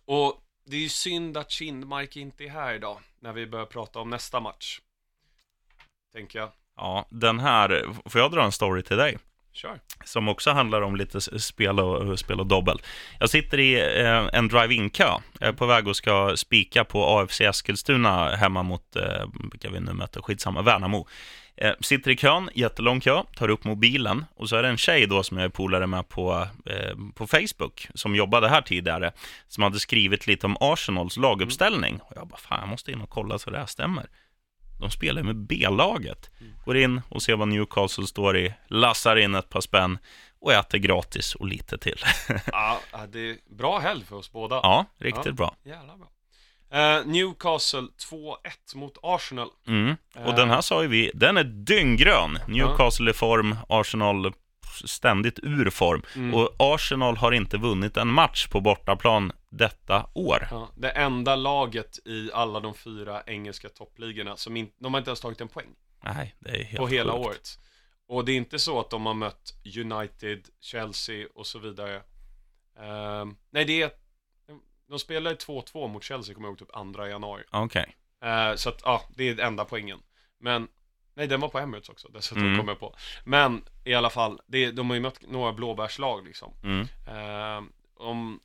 [0.05, 3.99] Och det är ju synd att Kindmark inte är här idag, när vi börjar prata
[3.99, 4.81] om nästa match.
[6.13, 6.51] Tänker jag.
[6.75, 9.17] Ja, den här, får jag dra en story till dig?
[9.55, 9.79] Kör.
[10.05, 12.81] som också handlar om lite spel och, spel och dobbel.
[13.19, 15.09] Jag sitter i eh, en drive-in-kö.
[15.39, 19.79] Jag är på väg och ska spika på AFC Eskilstuna hemma mot, eh, vilka vi
[19.79, 21.07] nu möter, skitsamma, Värnamo.
[21.57, 25.07] Eh, sitter i kön, jättelång kö, tar upp mobilen och så är det en tjej
[25.07, 29.11] då som jag är polare med på, eh, på Facebook, som jobbade här tidigare,
[29.47, 31.99] som hade skrivit lite om Arsenals laguppställning.
[32.01, 34.05] Och jag bara, fan jag måste in och kolla så det här stämmer.
[34.79, 36.29] De spelar med B-laget.
[36.65, 39.97] Går in och ser vad Newcastle står i, lassar in ett par spänn
[40.39, 41.99] och äter gratis och lite till.
[42.51, 44.55] Ja, det är bra helg för oss båda.
[44.55, 45.31] ja, riktigt Ja.
[45.31, 45.55] bra.
[45.63, 46.07] Jävla bra.
[46.71, 49.47] Eh, Newcastle 2-1 mot Arsenal.
[49.67, 49.95] Mm.
[50.15, 50.35] Och Eh.
[50.35, 52.39] den här sa ju vi, den är dynggrön.
[52.47, 54.33] Newcastle i form, Arsenal
[54.85, 56.01] ständigt ur form.
[56.15, 56.33] Mm.
[56.35, 60.47] Och Arsenal har inte vunnit en match på bortaplan detta år.
[60.51, 65.09] Ja, det enda laget i alla de fyra engelska toppligorna som inte, de har inte
[65.09, 67.25] ens tagit en poäng Nej, det är helt på hela sjukt.
[67.25, 67.59] året.
[68.07, 72.01] Och det är inte så att de har mött United, Chelsea och så vidare.
[72.79, 73.91] Ehm, nej, det är
[74.89, 77.43] de spelade 2-2 mot Chelsea, kommer jag ihåg, typ 2 januari.
[77.51, 77.95] Okej.
[78.23, 79.99] Eh, så att, ja, det är enda poängen.
[80.39, 80.67] Men,
[81.13, 82.57] nej den var på Emirates också, dessutom Mm.
[82.59, 82.95] kom jag på.
[83.23, 86.53] Men, i alla fall, det, de har ju mött några blåbärslag liksom.
[86.63, 86.87] Mm.
[87.07, 87.63] Eh,
[87.97, 88.39] om,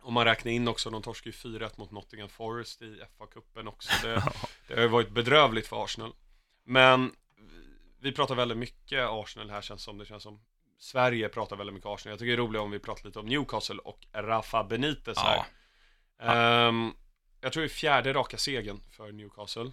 [0.00, 3.90] om man räknar in också, de torskade ju 4-1 mot Nottingham Forest i FA-cupen också.
[4.02, 4.22] Det,
[4.68, 6.12] det har ju varit bedrövligt för Arsenal.
[6.64, 7.12] Men
[8.00, 9.98] vi pratar väldigt mycket Arsenal här känns som.
[9.98, 10.40] Det känns som
[10.78, 12.12] Sverige pratar väldigt mycket Arsenal.
[12.12, 15.46] Jag tycker det är roligt om vi pratar lite om Newcastle och Rafa Benitez här.
[16.18, 16.24] Ja.
[16.24, 16.92] Ehm,
[17.40, 19.70] jag tror det är fjärde raka segern för Newcastle.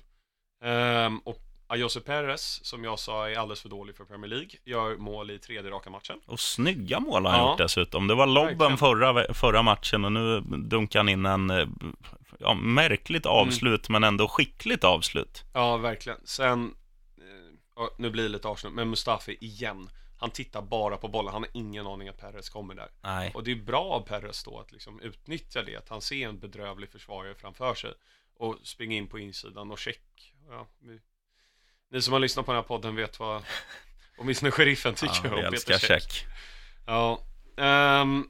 [0.61, 4.97] Ehm, och Ayose Perez, som jag sa är alldeles för dålig för Premier League, gör
[4.97, 6.19] mål i tredje raka matchen.
[6.25, 7.49] Och snygga mål har han Ja.
[7.51, 8.07] gjort dessutom.
[8.07, 11.67] Det var lobben förra, förra matchen och nu dunkar han in en eh,
[12.39, 15.43] ja, märkligt avslut men ändå skickligt avslut.
[15.53, 16.19] Ja, verkligen.
[16.25, 16.75] Sen,
[17.77, 19.89] eh, nu blir det lite Arsenal, men Mustafi igen.
[20.17, 22.89] Han tittar bara på bollen, han har ingen aning att Perez kommer där.
[23.01, 23.31] Nej.
[23.35, 26.39] Och det är bra av Perez då att liksom utnyttja det, att han ser en
[26.39, 27.93] bedrövlig försvarare framför sig
[28.37, 30.33] och springer in på insidan och check.
[30.49, 30.67] Ja,
[31.91, 33.43] ni som har lyssnat på den här podden vet vad
[34.17, 36.03] åtminstone sheriffen tycker Ja, om Peter älskar Check.
[36.03, 36.25] check.
[36.85, 37.19] Ja,
[37.57, 38.27] ehm,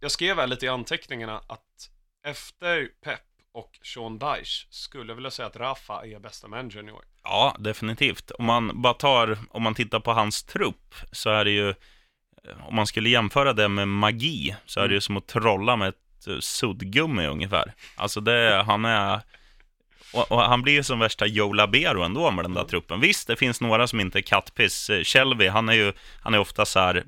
[0.00, 1.90] jag skrev här lite i anteckningarna att
[2.26, 3.20] efter Pep
[3.52, 7.04] och Sean Dyche skulle jag vilja säga att Rafa är bästa managern i år.
[7.22, 8.30] Ja, definitivt.
[8.30, 11.74] Om man bara tar, om man tittar på hans trupp så är det ju,
[12.68, 15.88] om man skulle jämföra det med magi, så är det ju som att trolla med
[15.88, 17.74] ett eh, suddgummi ungefär.
[17.96, 19.20] Alltså det, han är,
[20.12, 23.00] och, och han blir ju som värsta Joe Labero ändå med den där truppen.
[23.00, 24.90] Visst, det finns några som inte är kattpiss.
[24.90, 27.04] Eh, Shelby, han är ju, han är ofta så här,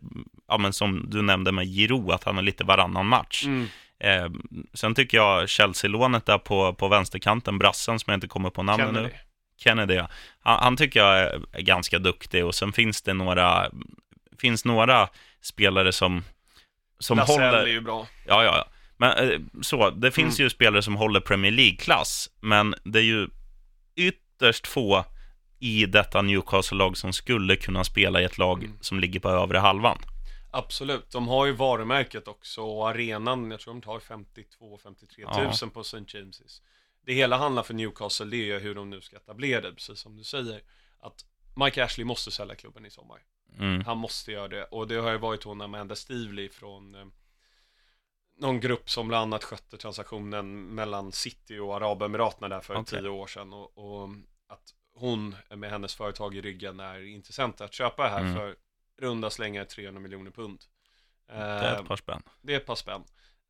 [0.49, 3.45] ja men som du nämnde med Giro, att han är lite varannan match.
[3.45, 3.69] Mm.
[4.01, 4.31] Eh,
[4.75, 8.93] sen tycker jag Chelsea-lånet där på, på vänsterkanten, brassen som jag inte kommer på namnet
[8.93, 9.11] nu.
[9.57, 9.95] Kennedy.
[9.95, 10.09] Ja.
[10.41, 13.71] han, han tycker jag är, ganska duktig och sen finns det några,
[14.39, 15.09] finns några
[15.43, 16.25] spelare som,
[16.99, 17.63] som Lascelles håller...
[17.63, 18.07] är ju bra.
[18.27, 18.72] Ja, ja, ja.
[19.03, 20.45] Men eh, så, det finns Mm.
[20.47, 23.29] ju spelare som håller Premier League-klass, men det är ju
[23.97, 25.05] ytterst få
[25.59, 28.77] i detta Newcastle-lag som skulle kunna spela i ett lag Mm.
[28.81, 29.99] som ligger på övre halvan.
[30.51, 35.75] Absolut, de har ju varumärket också och arenan, jag tror de tar 52-53 tusen Ja.
[35.75, 35.97] på St.
[35.99, 36.61] James's.
[37.07, 39.99] Det hela handlar för Newcastle, det är ju hur de nu ska etablera det, precis
[39.99, 40.61] som du säger.
[41.01, 41.25] Att
[41.65, 43.19] Mike Ashley måste sälja klubben i sommar.
[43.59, 43.85] Mm.
[43.85, 44.65] Han måste göra det.
[44.65, 47.05] Och det har ju varit hon Amanda Stevely från eh,
[48.37, 53.01] någon grupp som bland annat skötte transaktionen mellan City och Arabemiraten där för Okej.
[53.01, 53.53] tio år sedan.
[53.53, 54.09] Och, och
[54.49, 58.35] att hon med hennes företag i ryggen är intressant att köpa här Mm.
[58.35, 58.57] för
[59.01, 60.61] runda slängar 300 miljoner pund.
[61.27, 62.23] Det är Eh, ett par spänn.
[62.43, 63.05] det är ett par spänn.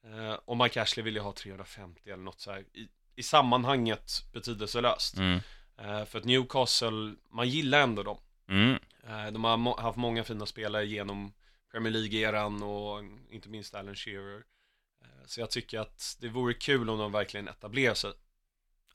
[0.04, 2.60] Eh, och Mike Ashley vill ju ha 350 eller något så här.
[2.72, 5.16] I, i sammanhanget betydelselöst.
[5.16, 5.40] Mm.
[5.78, 8.18] Eh, för att Newcastle, man gillar ändå dem.
[8.48, 8.78] Mm.
[9.06, 11.32] Eh, De har haft många fina spelare genom
[11.72, 14.42] Premier League-eran och inte minst Alan Shearer.
[15.02, 18.12] Eh, Så jag tycker att det vore kul om de verkligen etablerar sig.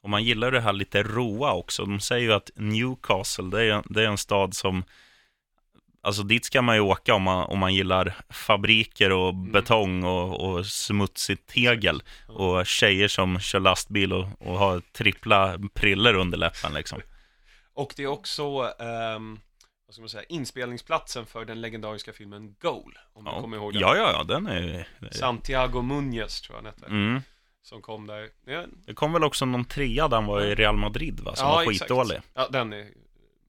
[0.02, 1.86] Och man gillar det här lite roa också.
[1.86, 4.84] De säger ju att Newcastle, det är, det är en stad som...
[6.02, 9.52] Alltså dit ska man ju åka om man, om man gillar fabriker och Mm.
[9.52, 12.04] betong och, och smutsigt tegel.
[12.28, 17.02] Och tjejer som kör lastbil och, och har trippla priller under läppen liksom.
[17.74, 19.40] Och det är också, ehm,
[19.88, 22.98] vad ska man säga, inspelningsplatsen för den legendariska filmen Goal.
[23.14, 23.82] Om du Ja, kommer ihåg den.
[23.82, 24.88] ja, ja, ja, den är...
[25.12, 26.86] Santiago Munez tror jag han hette.
[26.86, 27.22] Mm.
[27.62, 28.30] Som kom där.
[28.46, 31.36] Ja, Det kom väl också någon trea där han var i Real Madrid va?
[31.36, 31.80] Som ja, var exakt.
[31.80, 32.22] skitdålig.
[32.34, 32.88] Ja, den är...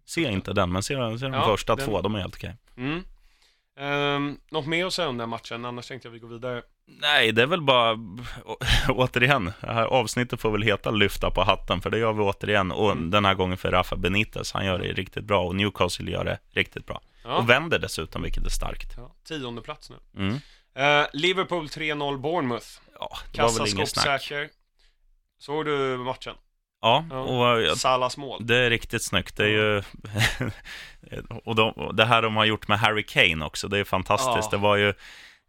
[0.04, 2.56] Se inte den, men se, se de Ja, första den- två, de är helt okej.
[2.76, 3.02] Mm.
[3.76, 5.64] Ehm, något mer att säga om den här matchen?
[5.64, 6.62] Annars tänkte jag vi går vidare.
[7.00, 7.98] Nej, det är väl bara,
[8.88, 12.72] återigen, det här avsnittet får väl heta lyfta på hatten, för det gör vi återigen.
[12.72, 13.10] Och Mm.
[13.10, 16.38] den här gången för Rafa Benitez, han gör det riktigt bra och Newcastle gör det
[16.50, 17.00] riktigt bra.
[17.24, 17.36] Ja.
[17.36, 18.94] Och vänder dessutom, vilket är starkt.
[18.96, 19.96] Ja, tionde plats nu.
[20.22, 20.40] Mm.
[20.74, 22.66] Eh, Liverpool 3-0 Bournemouth.
[23.00, 24.04] Ja, det var väl inget snack.
[24.04, 24.48] Kassaskåpssäker.
[25.38, 26.34] Såg du matchen?
[26.80, 28.46] Ja, och Salas mål.
[28.46, 29.36] det är riktigt snyggt.
[29.36, 29.82] Det är ju...
[31.44, 34.48] och de, det här de har gjort med Harry Kane också, det är fantastiskt.
[34.52, 34.58] Ja.
[34.58, 34.94] Det var ju...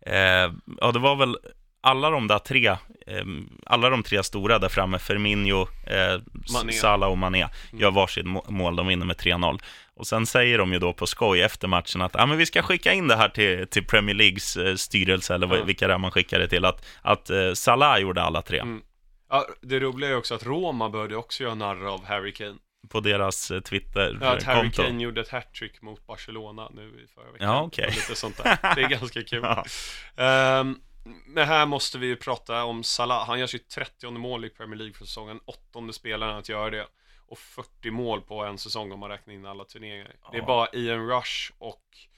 [0.09, 1.37] Eh, ja, det var väl
[1.81, 2.77] alla de där tre, eh,
[3.65, 6.21] alla de tre stora där framme, Firmino, eh.
[6.71, 7.41] Salah och Mané,
[7.71, 7.81] Mm.
[7.81, 9.59] gör varsitt må- mål, de vinner med 3-0.
[9.95, 12.61] Och sen säger de ju då på skoj efter matchen att ah, men vi ska
[12.61, 15.63] skicka in det här till, till Premier Leagues eh, styrelse, eller Ja.
[15.63, 18.81] vilka det är man skickar det till, att, att eh, Salah gjorde alla tre Mm.
[19.29, 22.55] Ja, det roliga är också att Roma började också göra narr av Harry Kane.
[22.89, 24.83] På deras eh, Ja, att Harry Twitter-konto.
[24.83, 27.47] Kane gjorde ett hattrick mot Barcelona nu i förra veckan.
[27.47, 27.87] Ja, okej.
[27.87, 28.75] Och Lite sånt där.
[28.75, 29.41] Det är ganska kul.
[29.43, 29.65] Ja.
[30.23, 30.81] Ehm,
[31.27, 33.27] men här måste vi ju prata om Salah.
[33.27, 35.39] Han gör sitt 30 mål i Premier League för säsongen.
[35.45, 36.87] Åttonde spelaren att göra det.
[37.27, 40.15] Och 40 mål på en säsong om man räknar in alla turneringar.
[40.31, 40.45] Det är Ja.
[40.45, 42.08] bara Ian Rush och ja,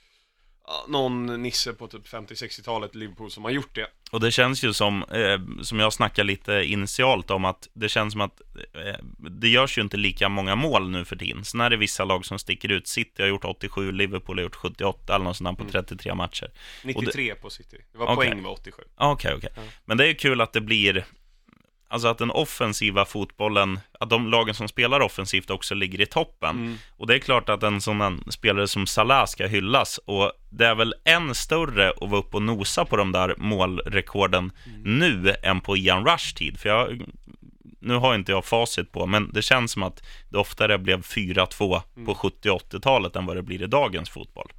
[0.87, 3.87] någon nisse på typ 50-60-talet i Liverpool som har gjort det.
[4.11, 8.11] Och det känns ju som, eh, som jag snackade lite initialt om, att det känns
[8.11, 8.41] som att
[8.73, 11.45] eh, det görs ju inte lika många mål nu för tiden.
[11.45, 12.87] Sen är det vissa lag som sticker ut.
[12.87, 16.51] City har gjort 87, Liverpool har gjort 78 eller något sånt på 33 matcher.
[16.83, 17.77] 93 på City.
[17.91, 18.15] Det var Okej.
[18.15, 18.83] poäng med 87.
[18.95, 19.49] Okej, okej.
[19.55, 19.61] Ja.
[19.85, 21.05] Men det är ju kul att det blir,
[21.91, 26.49] alltså att den offensiva fotbollen, att de lagen som spelar offensivt också ligger i toppen.
[26.49, 26.77] Mm.
[26.97, 29.97] Och det är klart att en sån här spelare som Salah ska hyllas.
[29.97, 34.51] Och det är väl än större att vara uppe och nosa på de där målrekorden
[34.83, 36.59] nu än på Ian Rush tid.
[36.59, 37.01] För jag,
[37.79, 41.81] nu har inte jag facit på, men det känns som att det oftare blev 4-2
[42.05, 44.51] på 70 och 80-talet än vad det blir i dagens fotboll.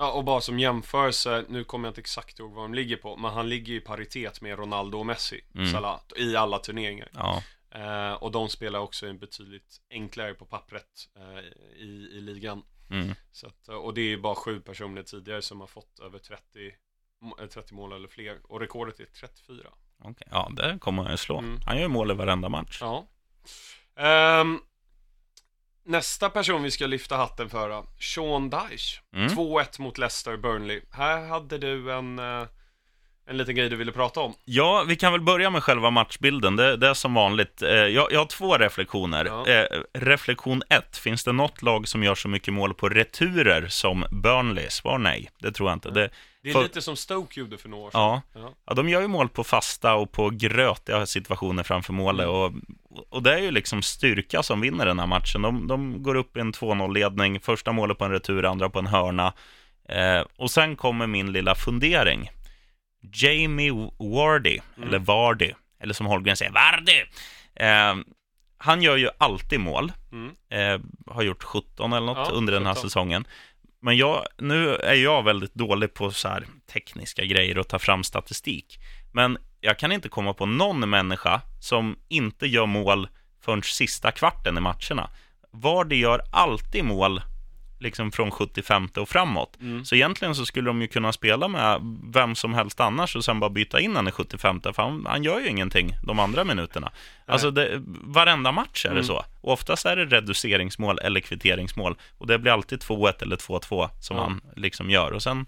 [0.00, 3.16] Ja, och bara som jämförelse, nu kommer jag inte exakt ihåg vad de ligger på,
[3.16, 5.66] men han ligger i paritet med Ronaldo och Messi, Mm.
[5.72, 7.08] Salah, i alla turneringar.
[7.14, 7.42] Ja,
[7.74, 11.38] Eh, och de spelar också en betydligt enklare på pappret eh,
[11.76, 12.62] i, i ligan.
[12.90, 13.14] mm.
[13.32, 16.42] Så att, eh, och det är bara sju personer tidigare som har fått över 30,
[17.20, 18.38] må- eh, 30 mål eller fler.
[18.44, 19.66] Och rekordet är 34.
[20.04, 20.26] okej.
[20.30, 21.38] ja det kommer han ju slå.
[21.38, 21.60] Mm.
[21.66, 22.78] Han gör mål i varenda match.
[22.80, 23.06] Ja.
[23.96, 24.60] Ehm,
[25.84, 29.00] nästa person vi ska lyfta hatten för då, Sean Dyche.
[29.14, 29.28] Mm.
[29.28, 30.80] 2-1 mot Leicester Burnley.
[30.90, 32.46] Här hade du en, eh,
[33.30, 34.34] en liten grej du ville prata om.
[34.44, 36.56] Ja, vi kan väl börja med själva matchbilden.
[36.56, 37.62] Det, det är som vanligt.
[37.62, 39.24] Eh, Jag, jag har två reflektioner.
[39.24, 39.46] Ja.
[39.48, 40.96] Eh, reflektion 1.
[40.96, 44.70] Finns det något lag som gör så mycket mål på returer som Burnley?
[44.70, 45.28] Svar nej.
[45.38, 45.90] Det tror jag inte.
[45.90, 46.10] Det,
[46.42, 48.00] Det är För- lite som Stoke gjorde för några år sedan.
[48.00, 48.22] ja.
[48.34, 48.50] Ja.
[48.66, 52.26] ja, de gör ju mål på fasta och på grötiga situationer framför målet.
[52.26, 52.36] Mm.
[52.36, 52.52] Och,
[53.08, 55.42] och det är ju liksom styrka som vinner den här matchen.
[55.42, 57.40] De, de går upp i en 2-0-ledning.
[57.40, 59.32] Första målet på en retur, andra på en hörna.
[59.88, 62.30] Eh, och sen kommer min lilla fundering.
[63.12, 64.88] Jamie Vardy, Mm.
[64.88, 67.00] eller Vardy, eller som Holmgren säger, Vardy.
[67.54, 68.04] Eh,
[68.58, 69.92] han gör ju alltid mål.
[70.12, 70.34] Mm.
[70.50, 70.80] Eh,
[71.14, 72.82] har gjort 17 eller något Ja, under den här 17.
[72.90, 73.24] säsongen.
[73.82, 78.04] Men jag, nu är jag väldigt dålig på så här tekniska grejer och ta fram
[78.04, 78.78] statistik.
[79.12, 83.08] Men jag kan inte komma på någon människa som inte gör mål
[83.44, 85.10] förrän sista kvarten i matcherna.
[85.50, 87.22] Vardy gör alltid mål
[87.80, 89.56] liksom från 75 och framåt.
[89.60, 89.84] Mm.
[89.84, 91.80] Så egentligen så skulle de ju kunna spela med
[92.12, 95.22] vem som helst annars och sen bara byta in han i 75 för han, han
[95.24, 96.92] gör ju ingenting de andra minuterna.
[97.26, 99.04] Alltså det, varenda match är det Mm.
[99.04, 99.24] så.
[99.40, 101.96] Och oftast är det reduceringsmål eller kvitteringsmål.
[102.18, 104.22] Och det blir alltid 2-1 eller 2-2 som Ja.
[104.22, 105.12] han liksom gör.
[105.12, 105.46] Och sen,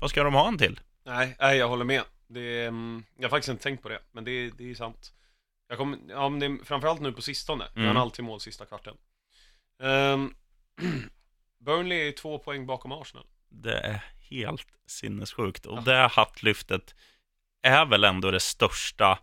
[0.00, 0.80] vad ska de ha han till?
[1.06, 2.02] Nej, nej, jag håller med.
[2.28, 5.12] Det mm, jag har faktiskt inte tänkt på det, men det, är- det är sant.
[5.68, 7.64] Jag kommer, ja, men det framförallt nu på sistone.
[7.64, 7.76] Mm.
[7.76, 7.86] Mm.
[7.96, 8.94] Han alltid mål sista kvarten.
[9.82, 10.34] Ehm,
[11.66, 13.26] Burnley är två poäng bakom Arsenal.
[13.48, 14.00] Det är
[14.30, 15.66] helt sinnessjukt.
[15.66, 15.82] Och Ja.
[15.82, 16.94] det hattlyftet
[17.62, 19.18] är väl ändå det största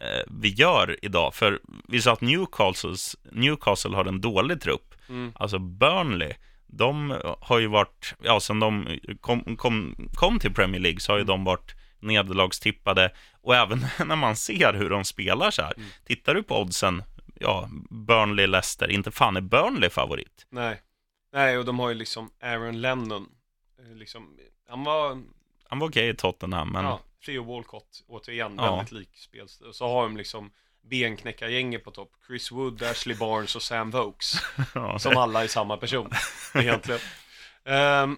[0.00, 1.34] eh, vi gör idag.
[1.34, 4.94] För vi sa att Newcastles, Newcastle har en dålig trupp.
[5.08, 5.32] Mm.
[5.34, 6.32] Alltså Burnley,
[6.66, 11.18] de har ju varit, ja sen de kom, kom, kom till Premier League så har
[11.18, 13.12] ju de varit nederlagstippade.
[13.42, 15.88] Och även när man ser hur de spelar så här, Mm.
[16.04, 17.02] tittar du på oddsen,
[17.40, 20.46] ja, Burnley-Leicester, inte fan är Burnley favorit.
[20.50, 20.80] Nej.
[21.32, 23.28] Nej, och de har ju liksom Aaron Lennon.
[23.78, 24.38] Eh, Liksom,
[24.68, 25.22] han var,
[25.64, 28.76] Han var okej i Tottenham, men ja, Theo Walcott, återigen, Ja.
[28.76, 29.66] väldigt lik spelstil.
[29.66, 30.50] Och så har de liksom
[30.82, 32.12] benknäckargänget på topp.
[32.26, 34.32] Chris Wood, Ashley Barnes och Sam Vokes.
[34.74, 36.10] ja, Som alla är samma person,
[36.54, 37.00] egentligen.
[37.64, 38.16] Um,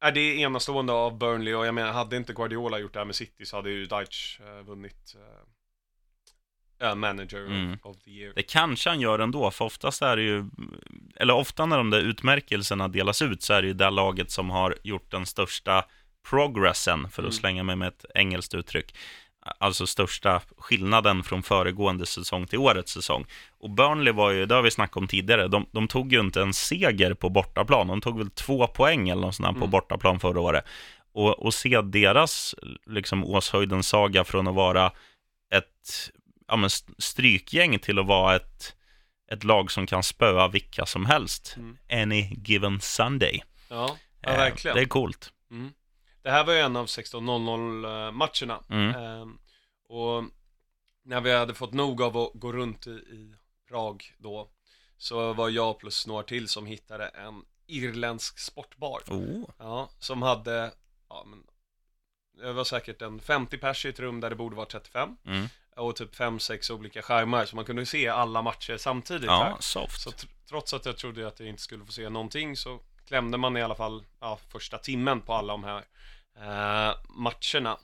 [0.00, 3.06] är det är enastående av Burnley och jag menar, hade inte Guardiola gjort det här
[3.06, 5.22] med City så hade ju Deitch uh, vunnit uh,
[6.94, 7.78] manager Mm.
[7.82, 8.32] of, the year.
[8.36, 10.44] Det kanske han gör ändå, för oftast är det ju,
[11.16, 14.50] eller ofta när de där utmärkelserna delas ut så är det ju det laget som
[14.50, 15.84] har gjort den största
[16.30, 17.32] progressen, för att Mm.
[17.32, 18.94] slänga mig med ett engelskt uttryck.
[19.58, 23.26] Alltså största skillnaden från föregående säsong till årets säsong.
[23.58, 26.42] Och Burnley var ju, det har vi snackat om tidigare, de, de tog ju inte
[26.42, 27.86] en seger på bortaplan.
[27.86, 29.70] De tog väl två poäng eller något sånt på Mm.
[29.70, 30.64] bortaplan förra året.
[31.12, 32.54] Och, och se deras
[32.86, 34.92] liksom Åshöjdens saga från att vara
[35.54, 36.10] ett
[36.50, 38.76] ja, men st- strykgäng till att vara ett,
[39.32, 41.54] ett lag som kan spöa vilka som helst.
[41.56, 41.78] Mm.
[41.90, 43.42] Any given Sunday.
[43.68, 44.76] Ja, ja Eh, verkligen.
[44.76, 45.32] Det är coolt.
[45.50, 45.72] Mm.
[46.22, 48.62] Det här var ju en av 16.00 eh, matcherna.
[48.70, 48.94] Mm.
[48.94, 49.38] Ehm,
[49.88, 50.24] och
[51.04, 53.34] när vi hade fått nog av att gå runt i, i
[53.68, 54.50] Prag då,
[54.98, 59.00] så var jag plus några till som hittade en irländsk sportbar.
[59.08, 59.44] Oh.
[59.58, 60.72] Ja, som hade,
[61.08, 61.42] ja men,
[62.46, 65.16] det var säkert en 50 pers i ett rum där det borde vara 35.
[65.26, 65.46] Mm.
[65.80, 69.50] Och typ 5-6 olika skärmar, så man kunde se alla matcher samtidigt här.
[69.50, 70.00] Ja, soft.
[70.00, 73.38] Så tr- trots att jag trodde att jag inte skulle få se någonting så klämde
[73.38, 75.84] man i alla fall ja, första timmen på alla de här
[76.36, 77.78] eh, matcherna.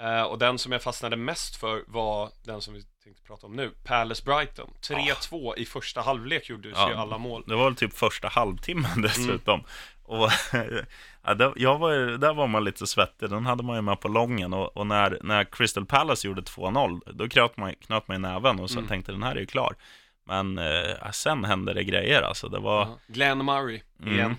[0.00, 3.56] Eh, och den som jag fastnade mest för var den som vi tänkte prata om
[3.56, 3.70] nu.
[3.84, 4.70] Palace Brighton.
[4.82, 6.90] 3-2 i första halvlek gjordes Ja.
[6.90, 7.44] ju alla mål.
[7.46, 9.60] Det var väl typ första halvtimmen dessutom.
[9.60, 9.66] Mm.
[10.02, 10.30] Och
[11.24, 14.08] ja, där, jag var, där var man lite svettig, den hade man ju med på
[14.08, 14.52] lången.
[14.52, 18.60] Och, och när, när Crystal Palace gjorde 2-0, då knöt man, knöt man i näven
[18.60, 18.88] och så Mm.
[18.88, 19.76] tänkte den här är ju klar.
[20.24, 22.48] Men eh, sen hände det grejer alltså.
[22.48, 22.98] Det var, Ja.
[23.06, 24.14] Glenn Murray Mm.
[24.14, 24.36] igen.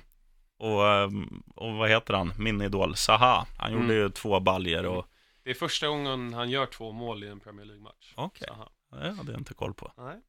[0.60, 3.46] och, ehm, och vad heter han, min idol, Zaha.
[3.58, 3.82] Han Mm.
[3.82, 5.06] gjorde ju två baljer och,
[5.44, 8.14] Det är första gången han gör två mål i en Premier League-match.
[8.16, 8.48] Okej.
[8.58, 9.92] Han- det hade jag inte koll på.
[9.98, 10.22] Nej.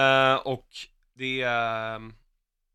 [0.00, 0.66] Eh, och
[1.14, 2.21] det, det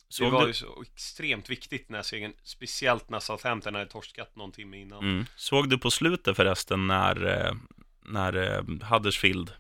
[0.10, 4.36] Såg var du, ju så extremt viktigt den här segern, speciellt när Southampton hade torskat
[4.36, 5.00] någon timme innan.
[5.04, 7.54] mm, såg du på slutet förresten när, eh,
[8.06, 9.52] när eh, Huddersfield,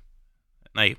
[0.73, 0.95] nej,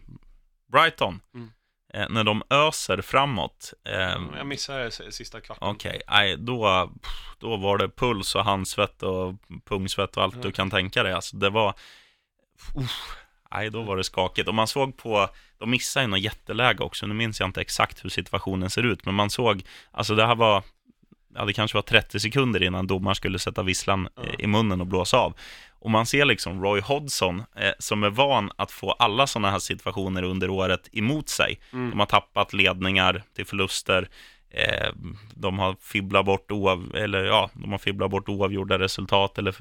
[0.72, 1.50] Brighton, Mm.
[1.94, 3.72] eh, när de öser framåt.
[3.84, 3.94] Eh,
[4.36, 5.68] Jag missade sista kvarten.
[5.68, 6.92] Okej, nej, då,
[7.38, 9.34] då var det puls och handsvett och
[9.64, 10.46] pungsvett och allt Mm.
[10.46, 11.12] du kan tänka dig.
[11.12, 11.74] Alltså det var,
[12.76, 13.16] uff,
[13.54, 14.48] nej, då var det skakigt.
[14.48, 17.06] Och man såg på, de missade ju något jätteläge också.
[17.06, 20.34] Nu minns jag inte exakt hur situationen ser ut, men man såg, alltså det här
[20.34, 20.62] var,
[21.34, 24.86] ja, det kanske var 30 sekunder innan domaren skulle sätta visslan eh, i munnen och
[24.86, 25.34] blåsa av.
[25.80, 29.58] Och man ser liksom Roy Hodgson, eh, som är van att få alla sådana här
[29.58, 31.60] situationer under året emot sig.
[31.72, 31.90] Mm.
[31.90, 34.08] De har tappat ledningar till förluster.
[34.50, 34.92] Eh,
[35.34, 39.52] de har fibblat bort, oav, eller, ja, de har fibblat bort oavgjorda resultat eller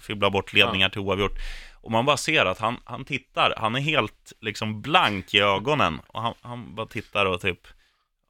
[0.00, 1.38] fibblat bort ledningar till oavgjort.
[1.82, 6.00] Och man bara ser att han, han tittar, han är helt liksom blank i ögonen.
[6.06, 7.66] Och han, han bara tittar och typ,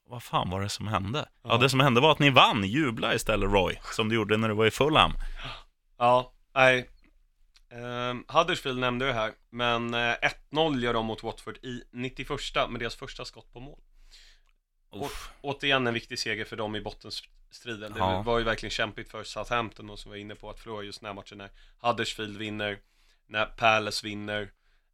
[0.08, 1.28] vad fan var det som hände?
[1.42, 1.56] Ja, Ja.
[1.56, 4.54] det som hände var att ni vann, jubla istället Roy, som du gjorde när du
[4.54, 5.12] var i Fulham.
[5.98, 6.88] Ja, nej.
[8.10, 10.14] Um, Huddersfield nämnde du här, men eh,
[10.50, 12.28] 1-0 gör de mot Watford i 91
[12.70, 13.78] med deras första skott på mål.
[14.94, 15.30] Uff.
[15.40, 17.92] Återigen en viktig seger för dem i bottenstriden.
[17.92, 18.22] Det Ja.
[18.22, 21.06] var ju verkligen kämpigt för Southampton och som var inne på att förlora just den
[21.06, 22.78] här matchen när Huddersfield vinner,
[23.32, 24.50] när Palace vinner.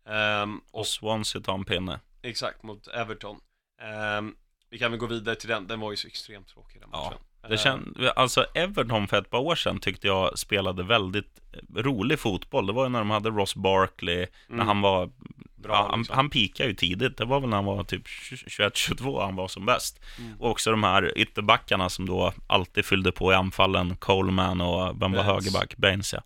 [0.09, 2.01] ehm, och Och Swansea tar en pinne.
[2.23, 3.37] exakt mot Everton.
[3.83, 4.35] Ehm,
[4.71, 7.05] vi kan väl gå vidare till den, den var ju så extremt tråkig den Ja,
[7.05, 7.19] matchen.
[7.51, 12.19] Det känd, alltså Everton för ett par år sedan tyckte jag spelade väldigt eh, rolig
[12.19, 12.67] fotboll.
[12.67, 14.67] Det var ju när de hade Ross Barkley, när Mm.
[14.67, 15.11] han var,
[15.57, 16.17] Bra, ja, han, liksom.
[16.17, 16.31] han
[16.65, 17.17] ju tidigt.
[17.17, 20.01] Det var väl när han var typ 21-22 han var som bäst.
[20.19, 20.41] Mm.
[20.41, 25.13] Och också de här ytterbackarna som då alltid fyllde på i anfallen, Coleman och vem
[25.13, 25.27] var Baines.
[25.27, 25.77] högerback?
[25.77, 26.21] Baines ja.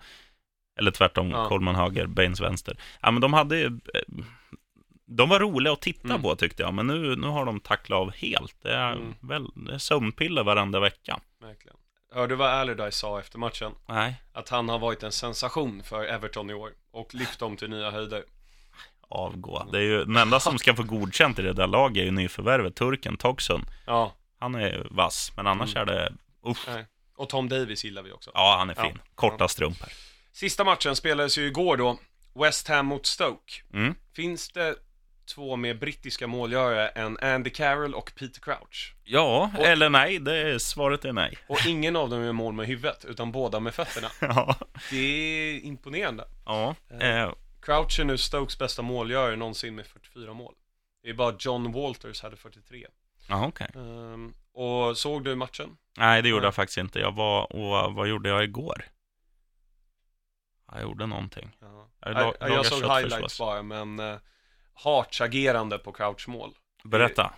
[0.78, 1.48] Eller tvärtom, Ja.
[1.48, 2.76] Coleman höger, Baines vänster.
[3.00, 4.24] Ja men de hade ju, eh,
[5.06, 6.22] de var roliga att titta Mm.
[6.22, 8.56] på tyckte jag, men nu, nu har de tacklat av helt.
[8.62, 9.14] Det är, Mm.
[9.20, 11.20] väl, det är sömnpiller varenda vecka.
[11.40, 11.76] Verkligen.
[12.14, 13.72] Hörde du vad Allardyce sa efter matchen?
[13.86, 14.14] Nej.
[14.32, 17.90] Att han har varit en sensation för Everton i år och lyft dem till nya
[17.90, 18.24] höjder.
[19.14, 19.66] avgå.
[19.72, 22.10] Det är ju den enda som ska få godkänt i det där laget är ju
[22.10, 23.64] nyförvärvet, turken Toxun.
[23.86, 25.88] Ja, Han är vass, men annars Mm.
[25.88, 26.12] är det,
[26.50, 26.68] usch.
[26.68, 26.86] nej.
[27.16, 28.30] och Tom Davis gillar vi också.
[28.34, 28.92] Ja, han är fin.
[29.04, 29.10] Ja.
[29.14, 29.88] Korta strumpor.
[30.32, 31.98] Sista matchen spelades ju igår då.
[32.34, 33.52] West Ham mot Stoke.
[33.74, 33.94] Mm.
[34.16, 34.74] Finns det
[35.34, 38.94] två mer brittiska målgörare än Andy Carroll och Peter Crouch?
[39.04, 41.38] Ja, Och- eller nej, det är, svaret är nej.
[41.48, 44.08] Och ingen av dem gör mål med huvudet, utan båda med fötterna.
[44.20, 44.56] Ja,
[44.90, 46.24] Det är imponerande.
[46.44, 46.74] ja.
[47.00, 50.54] Eh, Crouch är nu Stokes bästa målgörare någonsin med 44 mål.
[51.02, 52.86] Det är bara John Walters hade 43.
[53.28, 53.70] ja okej.
[53.74, 55.76] Ehm, och såg du matchen?
[55.98, 56.98] Nej, det gjorde jag faktiskt inte.
[57.00, 58.84] Jag var, och vad gjorde jag igår?
[60.72, 61.56] Jag gjorde någonting.
[61.60, 61.88] Ja.
[62.00, 64.18] Jag Jag, jag, jag såg highlights bara, men uh,
[64.74, 66.54] Harts agerande på Crouch mål.
[66.84, 67.34] Berätta.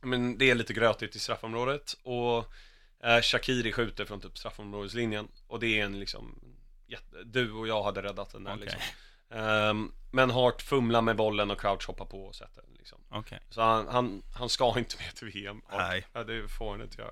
[0.00, 2.38] Men det är lite grötigt i straffområdet och
[3.06, 6.40] uh, Shakiri skjuter från typ straffområdeslinjen och det är en liksom
[7.24, 8.80] du och jag hade räddat den där Okej, liksom.
[9.30, 12.98] Ehm, men Hart fumlar med bollen och Crouch hoppar på och sätter den liksom.
[13.08, 13.40] okej.
[13.50, 15.62] Så han, han, han ska inte med till VM.
[15.72, 16.06] Nej.
[16.12, 17.10] Ja, det får han inte göra.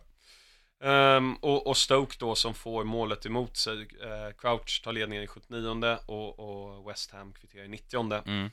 [0.85, 3.81] Ehm, och, och Stoke då som får målet emot sig.
[3.81, 8.51] Eh, Crouch tar ledningen i 79 och, och West Ham kvitterar i 90 Mm.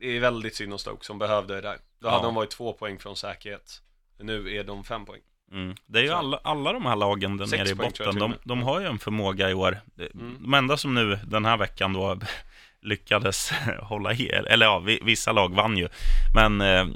[0.00, 1.76] Det är väldigt synd om Stoke som behövde det där.
[2.00, 2.10] Då Ja.
[2.10, 3.80] hade de varit två poäng från säkerhet.
[4.18, 5.20] Nu är de fem poäng.
[5.52, 5.74] Mm.
[5.86, 8.62] Det är ju alla, alla de här lagen där Sex nere i botten, de, de
[8.62, 9.80] har ju en förmåga i år.
[9.98, 10.36] Mm.
[10.42, 12.18] de enda som nu den här veckan då
[12.80, 13.50] lyckades
[13.82, 15.88] hålla i, eller ja, vi- vissa lag vann ju.
[16.34, 16.86] Men eh,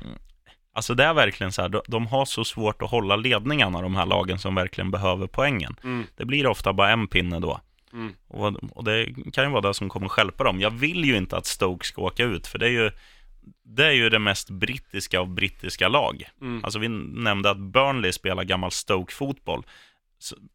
[0.78, 4.06] alltså det är verkligen så här, de, har så svårt att hålla ledningarna, de här
[4.06, 5.76] lagen som verkligen behöver poängen.
[5.84, 6.06] Mm.
[6.16, 7.60] Det blir ofta bara en pinne då.
[7.92, 8.12] Mm.
[8.28, 10.60] Och, och det kan ju vara det som kommer stjälpa dem.
[10.60, 12.90] Jag vill ju inte att Stoke ska åka ut, för det är ju
[13.64, 16.22] det är ju det mest brittiska av brittiska lag.
[16.40, 16.64] Mm.
[16.64, 19.62] Alltså vi nämnde att Burnley spelar gammal Stoke-fotboll.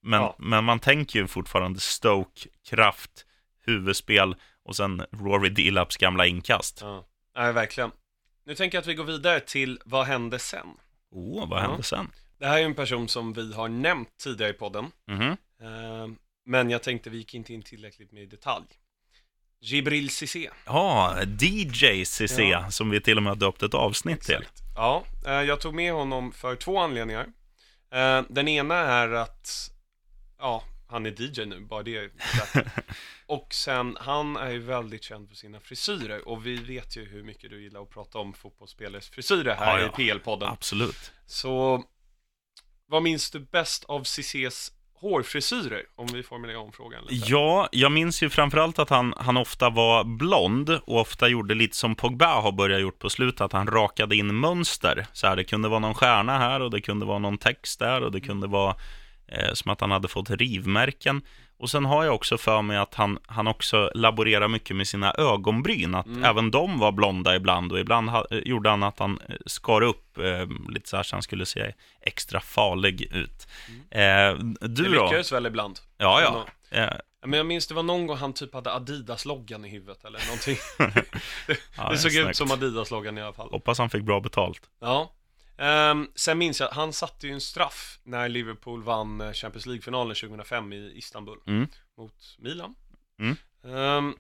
[0.02, 0.36] Men, Ja.
[0.40, 3.26] men man tänker ju fortfarande Stoke, kraft,
[3.66, 6.80] huvudspel och sen Rory Delaps gamla inkast.
[6.82, 7.06] Ja.
[7.36, 7.92] Nej, verkligen.
[8.46, 10.68] Nu tänker jag att vi går vidare till vad hände sen?
[11.12, 11.68] Åh, oh, vad Ja.
[11.68, 12.12] hände sen?
[12.40, 14.92] Det här är en person som vi har nämnt tidigare i podden.
[15.08, 15.38] Mhm.
[15.62, 16.16] Ehm,
[16.46, 18.66] Men jag tänkte vi gick inte in tillräckligt med i detalj.
[19.62, 20.50] Gibril Cissé.
[20.66, 22.72] Ja, DJ CC, Ja.
[22.72, 24.36] som vi till och med har döpt ett avsnitt till.
[24.36, 24.60] Exakt.
[24.76, 27.28] Ja, eh, jag tog med honom för två anledningar.
[27.92, 29.72] Eh, Den ena är att,
[30.40, 32.12] ja, han är DJ nu, bara det.
[33.26, 37.24] Och sen, han är ju väldigt känd för sina frisyrer och vi vet ju hur
[37.24, 40.04] mycket du gillar att prata om fotbollsspelares frisyrer här Ja, ja.
[40.04, 40.50] i PL-podden.
[40.52, 41.12] Absolut.
[41.26, 41.84] Så,
[42.88, 45.84] vad minns du bäst av Cissés hårfrisyrer?
[45.96, 47.32] Om vi formulerar om frågan lite.
[47.32, 51.76] Ja, jag minns ju framförallt att han, han ofta var blond och ofta gjorde lite
[51.76, 55.08] som Pogba har börjat gjort på slutet, att han rakade in mönster.
[55.14, 58.02] Så här, det kunde vara någon stjärna här och det kunde vara någon text där
[58.02, 58.76] och det kunde vara
[59.34, 61.22] eh, som att han hade fått rivmärken.
[61.58, 65.14] Och sen har jag också för mig att han, han också laborerar mycket med sina
[65.14, 66.24] ögonbryn, att Mm.
[66.24, 69.82] även de var blonda ibland och ibland ha, eh, gjorde han att han eh, skar
[69.82, 73.48] upp eh, lite så här så han skulle se extra farlig ut.
[73.92, 74.90] Eh, det du då?
[75.04, 75.80] lyckades väl ibland.
[75.98, 76.46] Ja, ja.
[76.78, 76.90] Eh,
[77.22, 80.20] Ja, Men jag minns det var någon gång han typ hade Adidas-loggan i huvudet eller
[80.26, 80.58] någonting.
[81.48, 82.30] det, Ja, det såg snyggt.
[82.30, 83.50] ut som Adidas-loggan i alla fall.
[83.52, 84.62] Hoppas han fick bra betalt.
[84.82, 85.12] Ja.
[85.58, 90.16] Ehm, sen minns jag, han satte ju en straff när Liverpool vann eh, Champions League-finalen
[90.16, 91.68] 2005 i Istanbul Mm.
[91.98, 92.76] mot Milan.
[93.20, 93.36] Mm.
[93.78, 94.16] Ehm,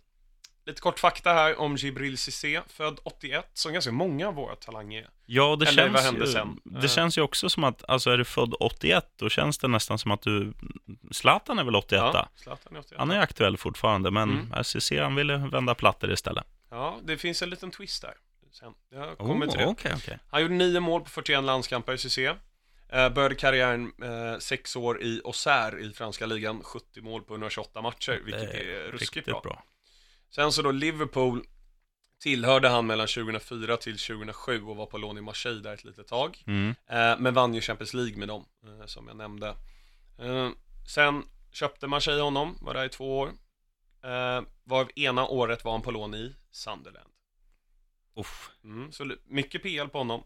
[0.66, 5.02] lite kort fakta här om Gibril Cissé, född 81, som ganska många av våra talanger
[5.02, 5.10] är.
[5.26, 6.60] Ja, det Eller känns, vad hände sen?
[6.64, 6.88] det Eh.
[6.90, 10.12] känns ju också som att, alltså är du född 81, då känns det nästan som
[10.12, 10.54] att du,
[11.12, 12.02] Zlatan är väl 81?
[12.14, 13.00] Ja, Zlatan är 81.
[13.00, 14.54] Han är aktuell fortfarande, men Mm.
[14.54, 16.46] RCC, han ville vända plattor istället.
[16.70, 18.14] Ja, det finns en liten twist där.
[18.54, 18.74] Sen.
[18.89, 19.66] Jag Oh, kommer till det.
[19.66, 20.20] okej, okej.
[20.30, 22.26] Han gjorde nio mål på 41 landskamper i Cissé.
[22.89, 27.82] Eh, började karriären eh, sex år i Auxerre i franska ligan, 70 mål på 128
[27.82, 29.41] matcher, vilket Det är ruskigt bra.
[29.43, 29.64] bra.
[30.30, 31.45] Sen så då Liverpool
[32.20, 36.08] tillhörde han mellan 2004 till 2007 och var på lån i Marseille där ett litet
[36.08, 36.43] tag.
[36.47, 36.76] Mm.
[36.88, 39.56] Eh, men vann ju Champions League med dem, eh, som jag nämnde.
[40.20, 40.49] Eh,
[40.88, 43.28] sen köpte Marseille honom, var där i två år.
[44.04, 47.10] Eh, varav ena året var han på lån i Sunderland.
[48.16, 48.51] Uff.
[48.64, 50.24] Mm, så mycket PL på honom.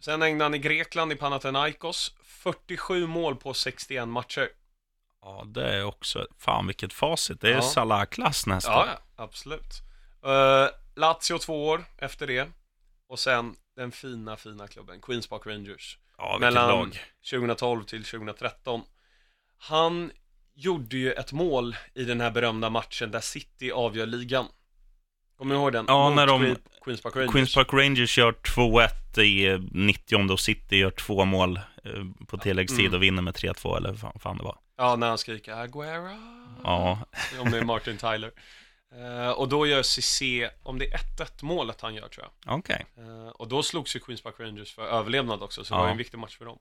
[0.00, 2.14] Sen hängde han i Grekland i Panathinaikos.
[2.22, 4.48] 47 mål på 61 matcher.
[5.22, 7.40] Ja, det är också, fan vilket facit.
[7.40, 7.62] Det är Ja.
[7.62, 8.72] Salah-klass nästan.
[8.72, 9.82] Ja, ja absolut.
[10.26, 12.48] Uh, Lazio två år efter det.
[13.06, 15.98] Och sen den fina, fina klubben, Queens Park Rangers.
[16.18, 17.00] Ja, mellan lag.
[17.30, 18.82] 2012 till 2013.
[19.58, 20.12] Han
[20.54, 24.46] gjorde ju ett mål i den här berömda matchen där City avgör ligan.
[25.38, 25.84] Kommer du ihåg den?
[25.88, 27.32] Ja, Mot när de- Queen- Queens Park Rangers.
[27.32, 31.92] Queens Park Rangers gör 2-1 i eh, 90 och City gör två mål eh,
[32.26, 32.94] på tilläggstid Mm.
[32.94, 34.58] och vinner med 3-2 eller vad fan, det var.
[34.76, 36.08] Ja, när han skriker Aguero.
[36.64, 36.98] Ja,
[37.40, 38.30] Om det är Martin Tyler.
[38.94, 42.58] Eh, och då gör Cissé, om det är 1-1 målet han gör tror jag.
[42.58, 42.86] okej.
[42.98, 45.82] Eh, och då slogs ju Queens Park Rangers för överlevnad också, så det Ja.
[45.84, 46.58] var en viktig match för dem.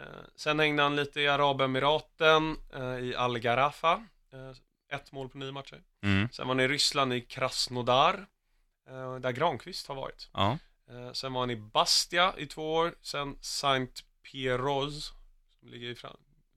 [0.00, 0.04] Eh,
[0.36, 4.06] sen hängde han lite i Arabemiraten, eh, i Al Gharafa.
[4.90, 5.82] Eh, ett mål på nio matcher.
[6.02, 6.28] Mm.
[6.32, 8.26] Sen var han i Ryssland i Krasnodar,
[8.88, 10.28] eh, där Granqvist har varit.
[10.32, 10.58] Ja.
[10.90, 15.12] Eh, sen var han i Bastia i två år, sen Saint Pierroz,
[15.60, 16.16] som ligger i fran-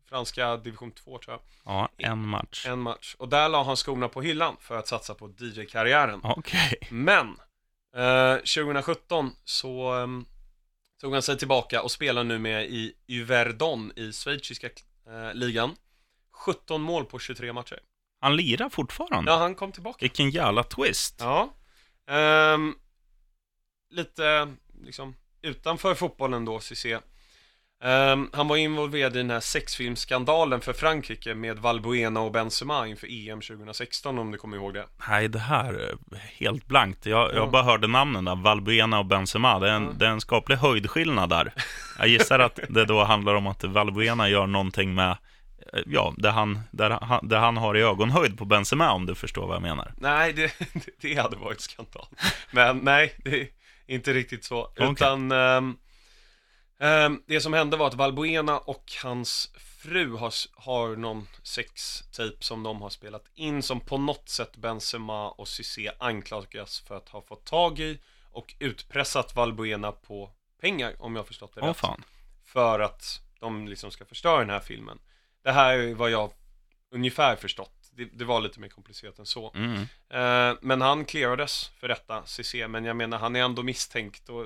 [0.10, 1.42] franska division 2 tror jag.
[1.74, 2.66] ja, en match.
[2.68, 3.16] En match.
[3.20, 6.20] Och där la han skorna på hyllan för att satsa på DJ-karriären.
[6.24, 6.78] Okej.
[6.92, 7.28] Men,
[7.96, 10.26] eh, 2017 så ehm,
[11.02, 14.68] tog han sig tillbaka och spelar nu med i Yverdon i schweiziska
[15.08, 15.76] eh, ligan.
[16.32, 17.80] 17 mål på 23 matcher.
[18.24, 19.32] Han lirar fortfarande.
[19.32, 19.98] Ja, han kom tillbaka.
[20.02, 21.16] Vilken jävla twist.
[21.20, 21.54] Ja.
[22.10, 22.76] Ehm,
[23.90, 24.48] lite,
[24.86, 26.98] liksom, utanför fotbollen då, Cissé.
[27.84, 33.08] Ehm, han var involverad i den här sexfilmsskandalen för Frankrike med Valbuena och Benzema inför
[33.30, 34.86] EM 2016 om du kommer ihåg det.
[35.10, 35.96] Nej, det här är
[36.38, 37.06] helt blankt.
[37.06, 37.36] Jag, Ja.
[37.36, 39.60] jag bara hörde namnen där, Valbuena och Benzema.
[39.60, 39.92] Det är, en, Ja.
[39.98, 41.54] det är en skaplig höjdskillnad där.
[42.00, 45.18] Jag gissar att det då handlar om att Valbuena gör någonting med,
[45.86, 49.48] ja, det han, där han, det han har i ögonhöjd på Benzema, om du förstår
[49.48, 49.94] vad jag menar.
[49.98, 50.54] Nej, det,
[51.02, 52.08] det hade varit skandal.
[52.52, 53.48] Men nej, det är
[53.88, 54.62] inte riktigt så.
[54.62, 54.92] Okej.
[54.92, 55.78] Utan ehm,
[56.80, 59.52] ehm, det som hände var att Valbuena och hans
[59.84, 65.30] fru har, har någon sextape som de har spelat in som på något sätt Benzema
[65.30, 68.00] och Cissé anklagas för att ha fått tag i
[68.32, 71.78] och utpressat Valbuena på pengar om jag förstått det Åh rätt.
[71.78, 72.04] fan.
[72.46, 75.00] För att de liksom ska förstöra den här filmen.
[75.44, 76.32] Det här är vad jag
[76.92, 77.74] ungefär förstått.
[77.96, 79.54] Det, det var lite mer komplicerat än så.
[79.56, 79.82] Mm.
[80.10, 84.46] Eh, men han clearades för detta, CC, men jag menar han är ändå misstänkt och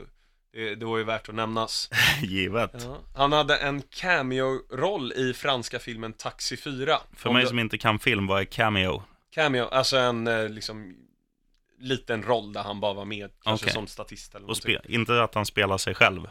[0.54, 1.90] det, det var ju värt att nämnas.
[2.22, 2.72] Givet.
[2.74, 2.98] Ja.
[3.16, 6.98] Han hade en cameo-roll i franska filmen Taxi 4.
[7.14, 9.04] För Om mig du- som inte kan film, vad är cameo?
[9.34, 10.96] Cameo, alltså en eh, liksom
[11.80, 13.74] liten roll där han bara var med, kanske Okej.
[13.74, 14.58] som statist eller Och
[14.90, 16.26] inte att han spelar sig själv.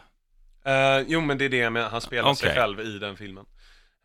[0.63, 2.61] Eh, jo men det är det menar, han spelar sig Okej.
[2.61, 3.45] själv i den filmen.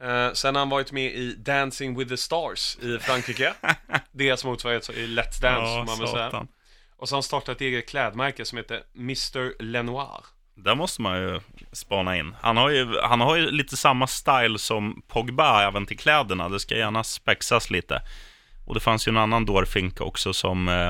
[0.02, 3.54] Eh, sen har han varit med i Dancing with the Stars i Frankrike.
[4.12, 6.46] Deras motsvarighet i Let's Dance, Ja, man väl säga.
[6.96, 9.62] Och så har han startat ett eget klädmärke som heter Mr.
[9.62, 10.24] Lenoir.
[10.54, 11.40] Där måste man ju
[11.72, 12.34] spana in.
[12.40, 16.48] Han har ju, han har ju lite samma style som Pogba även till kläderna.
[16.48, 18.02] Det ska gärna spexas lite.
[18.66, 20.88] Och det fanns ju en annan dårfink också som, eh,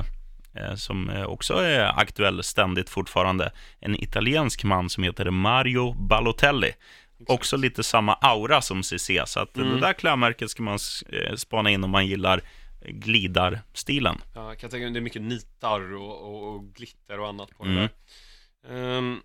[0.54, 3.52] eh, som eh, också är aktuell ständigt fortfarande.
[3.80, 6.72] En italiensk man som heter Mario Balotelli.
[7.28, 9.10] Också lite samma aura som CC.
[9.26, 9.70] Så att Mm.
[9.74, 12.42] det där klädmärket ska man eh, spana in om man gillar
[12.84, 14.20] glidarstilen.
[14.34, 17.50] Ja, jag kan tänka mig det är mycket nitar och, och, och glitter och annat
[17.58, 17.76] på Mm.
[17.76, 17.88] det
[18.68, 18.98] där.
[18.98, 19.20] Ehm,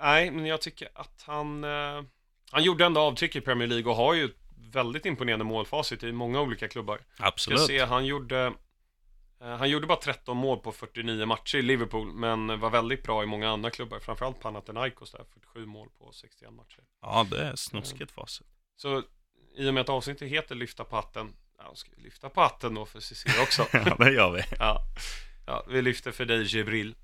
[0.00, 2.02] nej, men jag tycker att han, eh,
[2.50, 4.36] han gjorde ändå avtryck i Premier League och har ju ett
[4.72, 6.98] väldigt imponerande målfacit i många olika klubbar.
[7.14, 7.60] Ska Absolut.
[7.60, 8.52] se, han gjorde
[9.42, 13.26] han gjorde bara 13 mål på 49 matcher i Liverpool, men var väldigt bra i
[13.26, 16.80] många andra klubbar, framförallt Panathinaikos där, 47 mål på 61 matcher.
[17.02, 18.46] Ja, det är snuskigt facit.
[18.76, 19.02] Så
[19.56, 22.74] i och med att avsnittet heter Lyfta på hatten, ja, ska vi lyfta på hatten
[22.74, 23.66] då för Cecilia också.
[23.72, 24.42] Ja, det gör vi.
[24.58, 24.80] Ja,
[25.46, 26.94] ja vi lyfter för dig Jibril.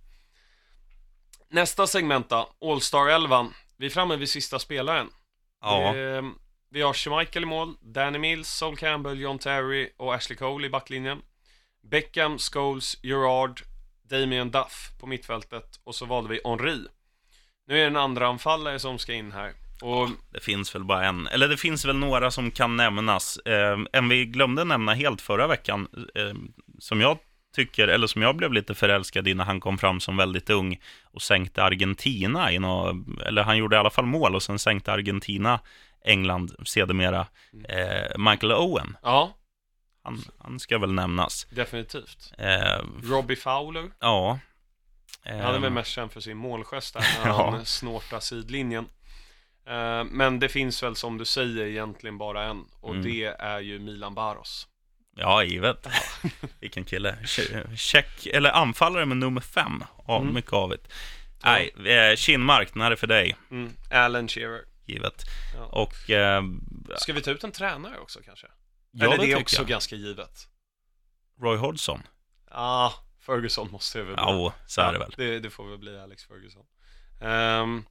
[1.48, 3.46] Nästa segment då, All-Star 11.
[3.76, 5.10] Vi är framme vid sista spelaren.
[5.60, 5.96] Ja.
[5.96, 6.22] Eh,
[6.70, 10.70] vi har Schmeichel i mål, Danny Mills, Sol Campbell, John Terry och Ashley Cole i
[10.70, 11.22] backlinjen.
[11.82, 13.60] Beckham, Scholes, Gerard,
[14.10, 16.84] Damien Duff på mittfältet och så valde vi Henri.
[17.66, 19.52] Nu är det en andra anfallare som ska in här.
[19.82, 23.36] Och Det finns väl bara en, eller det finns väl några som kan nämnas.
[23.36, 26.34] Eh, en vi glömde nämna helt förra veckan, eh,
[26.78, 27.18] som jag
[27.54, 30.80] tycker, eller som jag blev lite förälskad i när han kom fram som väldigt ung
[31.04, 34.92] och sänkte Argentina i nå, eller han gjorde i alla fall mål och sen sänkte
[34.92, 35.60] Argentina
[36.04, 37.26] England sedermera.
[37.68, 39.37] Eh, Michael Owen, ja,
[40.08, 41.46] han, han ska väl nämnas.
[41.50, 42.32] definitivt.
[42.38, 43.90] Eh, Robbie Fowler.
[44.00, 44.38] ja.
[45.24, 47.50] Han är väl mest känd för sin målgest där när Ja.
[47.50, 48.84] han snortar sidlinjen.
[49.66, 53.04] Eh, Men det finns väl som du säger egentligen bara en och Mm.
[53.04, 54.68] det är ju Milan Baros.
[55.16, 55.86] Ja, givet.
[56.60, 57.18] Vilken kille.
[57.24, 59.84] Che- Check, eller anfallare med nummer fem.
[60.06, 60.34] Ja, Mm.
[60.34, 60.88] mycket avigt.
[61.44, 63.72] Nej, eh, Kinmark, den här är för dig, Mm.
[63.90, 64.60] Alan Shearer.
[64.86, 65.24] givet.
[65.56, 65.64] Ja.
[65.64, 66.10] Och...
[66.10, 66.42] Eh,
[66.96, 68.46] Ska vi ta ut en tränare också kanske?
[68.98, 69.66] Ja, Eller det tycker är också jag.
[69.68, 70.48] ganska givet.
[71.40, 72.02] Roy Hodgson.
[72.50, 72.90] Ah,
[73.20, 74.22] Ferguson måste det väl bli.
[74.24, 75.14] Ja, så är det väl.
[75.16, 76.64] Det, det får väl bli Alex Ferguson.
[77.20, 77.84] Ehm,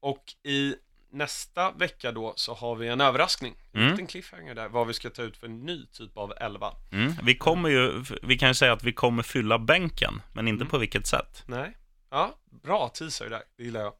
[0.00, 0.74] och i
[1.12, 3.54] nästa vecka då så har vi en överraskning.
[3.72, 3.90] En Mm.
[3.92, 6.72] liten cliffhanger där, vad vi ska ta ut för en ny typ av elva.
[6.92, 7.12] Mm.
[7.22, 10.70] Vi kommer ju, vi kan ju säga att vi kommer fylla bänken, men inte Mm.
[10.70, 11.42] på vilket sätt.
[11.46, 11.76] Nej.
[12.10, 13.42] Ja, bra teaser där.
[13.56, 13.94] Det gillar jag.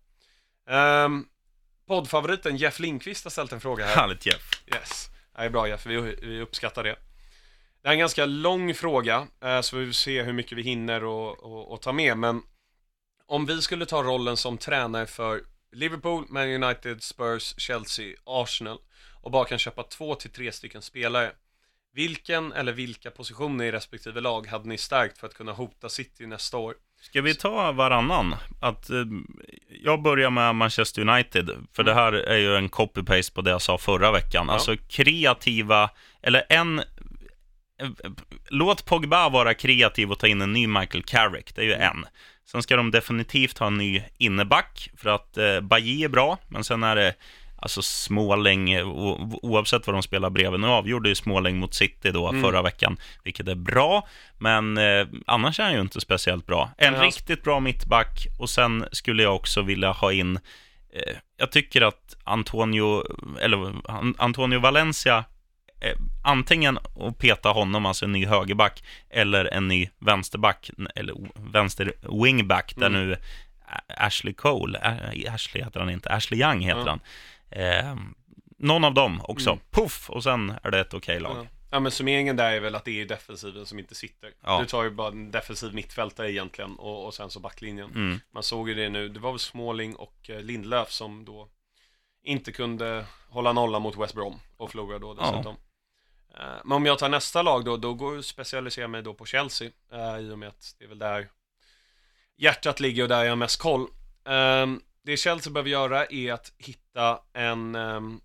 [1.07, 1.29] Um,
[1.87, 3.97] poddfavoriten Jeff Lindqvist har ställt en fråga här.
[3.97, 4.51] Härligt Jeff.
[4.67, 5.11] Yes.
[5.37, 6.97] Det är bra Jeff, vi, vi uppskattar det.
[7.83, 11.05] Det är en ganska lång fråga, eh, så vi får se hur mycket vi hinner
[11.05, 12.19] och, och, och ta med.
[12.19, 12.43] Men
[13.27, 18.79] om vi skulle ta rollen som tränare för Liverpool, Man United, Spurs, Chelsea, Arsenal
[19.23, 21.33] och bara kan köpa två till tre stycken spelare.
[21.93, 26.27] Vilken eller vilka positioner i respektive lag hade ni stärkt för att kunna hota City
[26.27, 26.75] nästa år?
[27.05, 28.35] Ska vi ta varannan?
[28.61, 29.05] Att, eh,
[29.83, 33.63] jag börjar med Manchester United, för det här är ju en copy-paste på det jag
[33.63, 34.45] sa förra veckan.
[34.49, 34.53] Ja.
[34.53, 35.91] Alltså kreativa,
[36.23, 36.79] eller en...
[36.79, 37.89] eh,
[38.49, 42.05] Låt Pogba vara kreativ och ta in en ny Michael Carrick, det är ju en.
[42.47, 46.65] Sen ska de definitivt ha en ny inneback, för att eh, Bailly är bra, men
[46.65, 47.15] sen är det
[47.65, 48.87] alltså Småläng, eh,
[49.43, 50.61] oavsett vad de spelar bredvid.
[50.61, 52.43] Nu avgjorde ju Småläng mot City då Mm.
[52.43, 54.09] förra veckan, vilket är bra,
[54.39, 56.71] men eh, annars är han ju inte speciellt bra.
[56.79, 60.37] En han- riktigt bra mittback, och sen skulle jag också vilja ha in
[60.93, 63.03] eh, jag tycker att Antonio,
[63.41, 65.25] eller An- Antonio Valencia
[65.81, 71.15] eh, antingen att peta honom, alltså en ny högerback, eller en ny vänsterback, eller
[71.53, 71.93] vänster
[72.23, 73.07] wingback, där Mm.
[73.09, 73.17] nu
[73.97, 74.79] Ashley Cole,
[75.29, 76.89] Ashley heter han inte, Ashley Young heter Ja.
[76.89, 77.01] han.
[77.51, 77.97] Eh,
[78.59, 79.63] någon av dem också, Mm.
[79.71, 81.37] puff, och sen är det ett okej lag.
[81.37, 81.47] Ja.
[81.71, 84.33] ja, men summeringen där är väl att det är defensiven som inte sitter.
[84.45, 84.61] Ja.
[84.61, 87.91] Du tar ju bara en defensiv mittfältare egentligen och, och sen så backlinjen.
[87.95, 88.21] Mm.
[88.35, 91.49] Man såg ju det nu, det var väl Småling och eh, Lindlöf som då
[92.23, 95.31] inte kunde hålla nolla mot West Brom och förlorade då Ja.
[95.31, 95.57] dessutom.
[96.35, 98.23] Eh, Men om jag tar nästa lag då, då går
[98.77, 101.29] jag mig då på Chelsea eh, i och med att det är väl där
[102.37, 103.87] hjärtat ligger och där jag har mest koll.
[105.05, 108.21] Det Chelsea behöver göra är att hitta en ehm,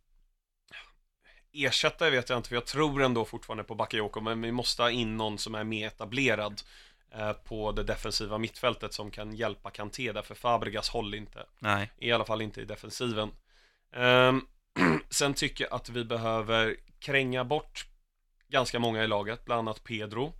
[1.53, 4.91] ersättare vet jag inte, för jag tror ändå fortfarande på Bakayoko, men vi måste ha
[4.91, 6.61] in någon som är mer etablerad
[7.11, 11.45] eh, på det defensiva mittfältet som kan hjälpa Kanté, därför Fabregas håller inte.
[11.59, 11.91] Nej.
[11.97, 13.31] I alla fall inte i defensiven.
[13.93, 14.41] Ehm,
[15.09, 17.85] sen tycker jag att vi behöver kränga bort
[18.47, 20.33] ganska många i laget, bland annat Pedro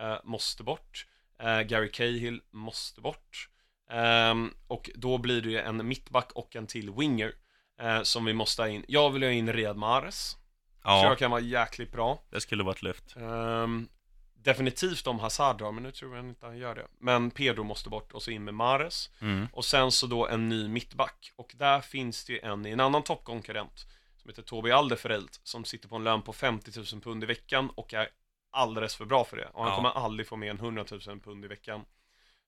[0.00, 1.06] eh, måste bort.
[1.38, 3.48] Eh, Gary Cahill måste bort.
[3.90, 7.32] Ehm, och då blir det ju en mittback och en till winger
[7.80, 8.84] eh, som vi måste ha in.
[8.88, 10.36] Jag vill ha in Riyad Mahrez.
[10.84, 11.00] Ja.
[11.00, 12.22] Tror jag kan vara jäkligt bra.
[12.30, 13.16] Det skulle vara ett lyft.
[13.16, 13.88] Ehm,
[14.34, 16.86] definitivt om Hazard drar, men nu tror jag inte han gör det.
[16.98, 19.10] Men Pedro måste bort och så in med Mares.
[19.20, 19.46] Mm.
[19.52, 21.32] Och sen så då en ny mittback.
[21.36, 23.86] Och där finns det ju en i en annan toppkonkurrent.
[24.16, 25.30] Som heter Tobi Alderfereld.
[25.42, 28.08] Som sitter på en lön på 50 000 pund i veckan och är
[28.50, 29.46] alldeles för bra för det.
[29.52, 29.76] Och han Ja.
[29.76, 31.84] kommer aldrig få mer än 100 000 pund i veckan.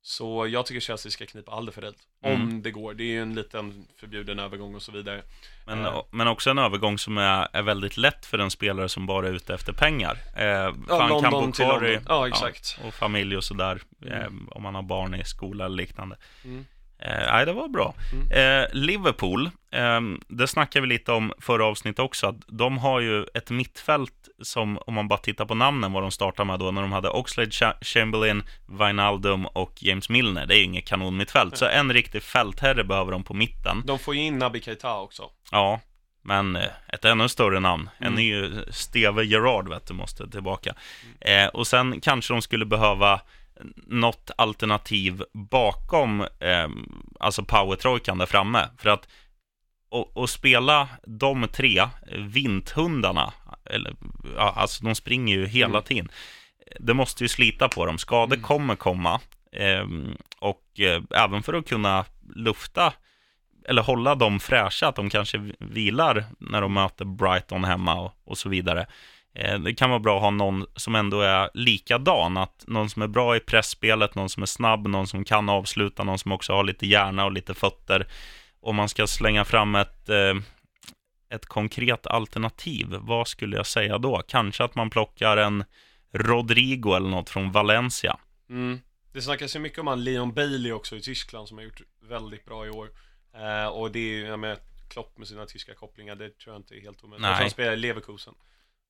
[0.03, 1.97] Så jag tycker Chelsea ska knipa Alderfereld.
[2.25, 2.43] Mm.
[2.43, 2.95] Om det går.
[2.95, 5.23] Det är ju en liten förbjuden övergång och så vidare.
[5.67, 6.03] Men, Eh.
[6.11, 9.33] men också en övergång som är, är väldigt lätt för en spelare som bara är
[9.33, 10.19] ute efter pengar.
[10.37, 12.03] Eh, bo London till London.
[12.09, 12.79] Ja, exakt.
[12.85, 13.81] och familj och sådär.
[14.03, 14.21] Mm.
[14.21, 16.17] Eh, om man har barn i skola eller liknande.
[16.45, 16.67] Mm.
[16.99, 17.95] Eh, nej, det var bra.
[18.13, 18.63] Mm.
[18.63, 23.25] Eh, Liverpool, eh, det snackade vi lite om förra avsnittet också, att de har ju
[23.35, 26.83] ett mittfält som, om man bara tittar på namnen, vad de startade med då, när
[26.83, 28.43] de hade Oxlade, Cha- Chamberlain,
[28.79, 30.47] Wijnaldum och James Milner.
[30.47, 33.83] Det är ju inget kanonmittfält, så en riktig fältherre behöver de på mitten.
[33.87, 35.23] De får ju in Naby Keita också.
[35.53, 35.81] Ja,
[36.23, 37.91] men eh, ett ännu större namn.
[37.99, 38.15] En Mm.
[38.15, 40.75] ny Steve Gerrard, vet du, måste tillbaka.
[41.21, 43.21] Eh, och sen kanske de skulle behöva
[43.87, 46.69] något alternativ bakom, eh,
[47.21, 48.69] alltså powertrojkan där framme.
[48.79, 49.09] För att
[49.89, 51.89] och, och spela de tre eh,
[52.21, 53.33] vinthundarna,
[53.71, 53.97] eller,
[54.37, 55.83] ja, alltså de springer ju hela Mm.
[55.83, 56.09] tiden.
[56.81, 57.99] Det måste ju slita på dem.
[57.99, 58.47] Skador Mm.
[58.47, 59.21] kommer komma.
[59.53, 62.05] ehm, och eh, även för att kunna
[62.35, 62.93] lufta
[63.69, 68.39] eller hålla dem fräscha, att de kanske vilar när de möter Brighton hemma och, och
[68.39, 68.87] så vidare.
[69.39, 73.03] Eh, det kan vara bra att ha någon som ändå är likadan, att någon som
[73.03, 76.53] är bra i pressspelet, någon som är snabb, någon som kan avsluta, någon som också
[76.53, 78.07] har lite hjärna och lite fötter.
[78.61, 80.35] Om man ska slänga fram ett, eh,
[81.31, 84.23] ett konkret alternativ, vad skulle jag säga då?
[84.29, 85.65] Kanske att man plockar en
[86.13, 88.17] Rodrigo eller något från Valencia.
[88.51, 88.81] Mm.
[89.13, 92.45] Det snackas ju mycket om han Leon Bailey också i Tyskland som har gjort väldigt
[92.45, 92.89] bra i år.
[93.35, 94.59] Eh, och det är ju, jag menar,
[94.91, 97.23] Klopp med sina tyska kopplingar, det tror jag inte är helt omöjligt.
[97.23, 97.35] Nej.
[97.35, 98.35] Han spelar i Leverkusen.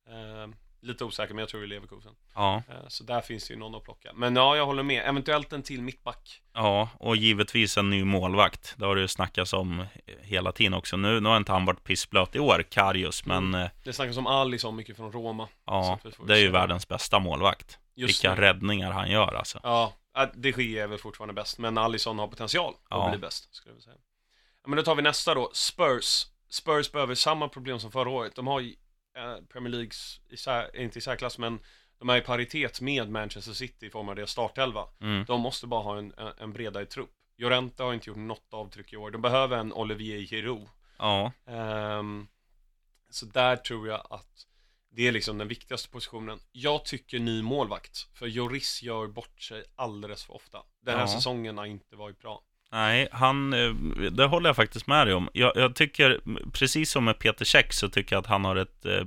[0.08, 0.48] Eh,
[0.80, 2.12] lite osäker, men jag tror det är Leverkusen.
[2.34, 4.12] Ja, Eh, så där finns det ju någon att plocka.
[4.14, 5.08] Men ja, jag håller med.
[5.08, 6.42] Eventuellt en till mittback.
[6.52, 8.74] Ja, och givetvis en ny målvakt.
[8.78, 9.86] Det har det ju snackats om
[10.20, 10.96] hela tiden också.
[10.96, 14.26] Nu, nu har inte han varit pissblöt i år, Karius, men eh, Det snackas om
[14.26, 15.48] Alisson mycket från Roma.
[15.64, 17.78] ja, det är ju världens bästa målvakt.
[17.94, 18.40] Just Vilka nu.
[18.40, 19.60] räddningar han gör alltså.
[19.62, 23.08] Ja, äh, de Gea är väl fortfarande bäst, men Alisson har potential att Ja.
[23.10, 23.96] bli bäst, skulle jag säga.
[24.66, 26.26] Men då tar vi nästa då, Spurs.
[26.50, 28.34] Spurs behöver samma problem som förra året.
[28.36, 28.62] De har
[29.48, 31.60] Premier Leagues, i sär, inte i särklass, men
[31.98, 34.88] de är i paritet med Manchester City i form av deras startelva.
[35.00, 35.24] Mm.
[35.24, 37.10] De måste bara ha en, en- bredare trupp.
[37.38, 39.10] Llorente har inte gjort något avtryck i år.
[39.10, 40.68] De behöver en Olivier Giroud.
[40.98, 42.26] Ja, Ehm,
[43.10, 44.46] så där tror jag att
[44.90, 46.38] det är liksom den viktigaste positionen.
[46.52, 50.62] Jag tycker ny målvakt, för Joris gör bort sig alldeles för ofta.
[50.80, 51.08] Den här Ja.
[51.08, 52.42] säsongen har inte varit bra.
[52.72, 53.70] Nej, han, eh,
[54.10, 55.28] det håller jag faktiskt med dig om.
[55.32, 56.20] Jag, jag tycker,
[56.52, 59.02] precis som med Peter Käck, så tycker jag att han har ett eh,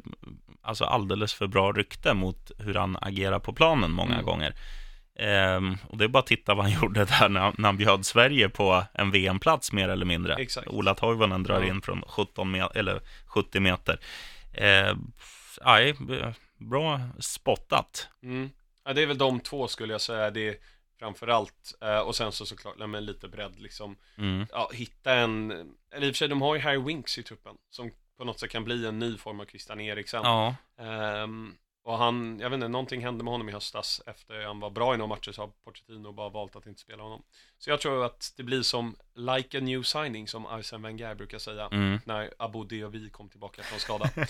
[0.62, 4.26] alltså alldeles för bra rykte mot hur han agerar på planen många Mm.
[4.26, 4.56] gånger.
[5.20, 8.06] Ehm, och det är bara att titta vad han gjorde där när, när han bjöd
[8.06, 10.36] Sverige på en VM-plats mer eller mindre.
[10.36, 10.68] Exakt.
[10.68, 14.00] Ola Toivonen drar in från 17 me- eller 70 meter.
[14.54, 15.12] Ehm,
[16.00, 18.08] b- bra spottat.
[18.24, 18.50] Mm.
[18.86, 20.32] Ja, det är väl de två skulle jag säga.
[20.32, 20.56] Det är
[21.00, 21.74] framförallt.
[21.82, 23.98] Eh, och sen så såklart, nej, men lite bredd liksom.
[24.18, 24.46] Mm.
[24.52, 25.52] Ja, hitta en,
[25.92, 27.58] eller i och för sig, de har ju Harry Winks i truppen.
[27.70, 30.22] Som på något sätt kan bli en ny form av Christian Eriksen.
[30.24, 34.60] Ja, Ehm, och han, jag vet inte, någonting hände med honom i höstas efter han
[34.60, 37.24] var bra i några matcher så har Pochettino bara valt att inte spela honom.
[37.58, 41.40] Så jag tror att det blir som like a new signing som Arsene Wenger brukar
[41.40, 42.00] säga mm.
[42.06, 44.10] när Abu Dhabi kom tillbaka från skada.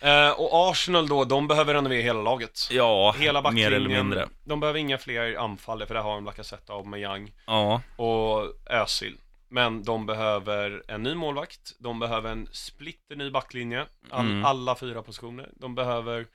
[0.00, 2.68] Eh, och Arsenal då, de behöver renovera hela laget.
[2.70, 4.28] ja Hela mer eller mindre.
[4.44, 8.44] De behöver inga fler anfallare för där har de Lacazette av med Young Ja, och
[8.70, 9.16] Özil.
[9.48, 14.44] Men de behöver en ny målvakt, de behöver en splitter ny backlinje, all, Mm.
[14.44, 15.48] alla fyra positioner.
[15.56, 16.26] De behöver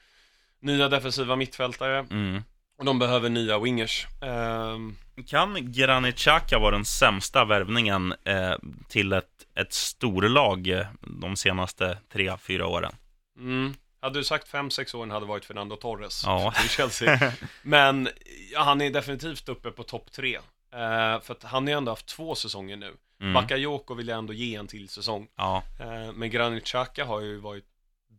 [0.59, 2.43] nya defensiva mittfältare mm.
[2.79, 4.07] och de behöver nya wingers.
[4.21, 4.95] Ehm,
[5.27, 8.53] Kan Granit Xhaka vara den sämsta värvningen eh,
[8.89, 12.95] till ett, ett storlag de senaste tre, fyra åren?
[13.37, 13.73] Mm.
[13.99, 16.53] Hade du sagt 5-6 år hade varit Fernando Torres Ja.
[16.61, 17.33] till Chelsea.
[17.61, 18.09] Men
[18.53, 20.35] ja, han är definitivt uppe på topp tre.
[20.35, 22.93] Eh, för att han har ju ändå haft två säsonger nu.
[23.21, 23.33] Mm.
[23.33, 25.27] Bakayoko vill jag ändå ge en till säsong.
[25.35, 27.65] Ja, Eh, men Granit Xhaka har ju varit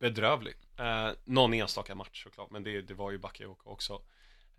[0.00, 0.54] bedrövlig.
[0.78, 3.92] Eh, någon enstaka match såklart, men det, det var ju Bakayoko också.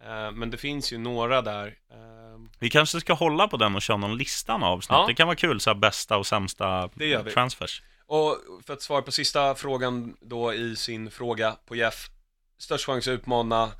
[0.03, 1.75] Eh, men det finns ju några där.
[1.93, 4.97] ehm, vi kanske ska hålla på den och köra någon listan avsnitt.
[4.97, 5.05] Ja.
[5.07, 6.89] Det kan vara kul, så bästa och sämsta
[7.33, 7.81] transfers.
[8.07, 12.09] Och för att svara på sista frågan då i sin fråga på Jeff.
[12.57, 13.71] Störst chans att utmana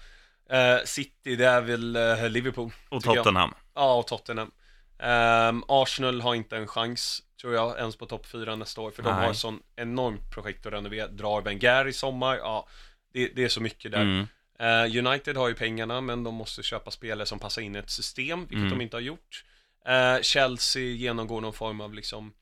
[0.50, 2.72] eh, City, det är väl eh, Liverpool.
[2.90, 3.24] Och tycker jag.
[3.24, 3.54] Tottenham.
[3.76, 4.52] Ja, och Tottenham.
[5.00, 9.04] Ehm, Arsenal har inte en chans, tror jag, ens på topp 4 nästa år, för
[9.04, 9.24] de Nej.
[9.24, 11.08] har ett sån enormt projekt att renovera.
[11.08, 12.68] Drar Wenger i sommar, ja,
[13.14, 14.02] det, det är så mycket där.
[14.02, 14.28] Mm.
[14.60, 17.90] Eh, United har ju pengarna, men de måste köpa spelare som passar in i ett
[17.90, 18.70] system, vilket Mm.
[18.70, 19.44] de inte har gjort.
[19.86, 22.34] Eh, Chelsea genomgår någon form av liksom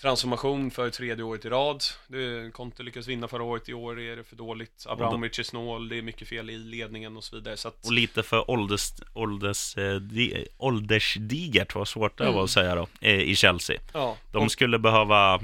[0.00, 1.82] transformation för tredje året i rad.
[2.08, 4.84] Det, Conte lyckas vinna förra året, i år är det för dåligt.
[4.88, 7.56] Abramovic är snål, det är mycket fel i ledningen och så vidare.
[7.56, 12.36] Så att, Och lite för ålders, ålders, eh, di, åldersdigert, vad svårt det Mm.
[12.36, 13.80] var att säga då, eh, i Chelsea.
[13.92, 15.40] ja, De och- skulle behöva,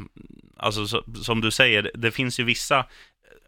[0.56, 2.84] alltså så, som du säger, det finns ju vissa,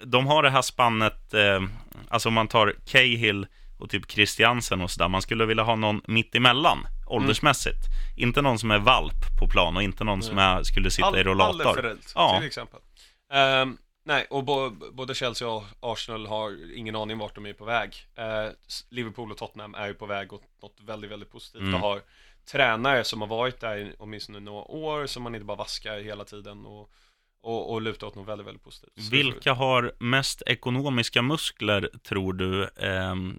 [0.05, 1.63] de har det här spannet, eh,
[2.09, 3.47] alltså om man tar Cahill
[3.79, 7.79] och typ Christiansen och sådär, man skulle vilja ha någon mitt emellan åldersmässigt.
[8.17, 11.21] Inte någon som är valp på plan och inte någon som är, skulle sitta i
[11.21, 11.61] All- rollator.
[11.63, 12.37] Allerföräldt, Ja.
[12.39, 12.81] till exempel.
[13.33, 17.65] Ehm, nej, och bo, både Chelsea och Arsenal har ingen aning vart de är på
[17.65, 17.95] väg.
[18.15, 21.75] Eh, s- Liverpool och Tottenham är ju på väg åt något väldigt, väldigt positivt Mm.
[21.75, 22.01] och har
[22.53, 26.25] tränare som har varit där i åtminstone några år, som man inte bara vaskar hela
[26.25, 26.91] tiden och,
[27.43, 28.93] och, och lutar åt något väldigt, väldigt positivt.
[29.13, 32.69] Vilka har mest ekonomiska muskler, tror du?
[32.77, 33.39] Ehm,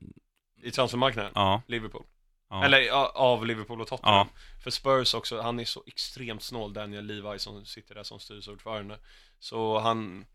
[0.64, 1.32] I transfermarknaden?
[1.36, 2.04] ja, Liverpool.
[2.50, 2.66] ja.
[2.66, 4.28] Eller ja, av Liverpool och Tottenham.
[4.64, 9.00] För Spurs också, han är så extremt snål, Daniel Levi som sitter där som styrelseordförande.
[9.40, 10.26] Så han,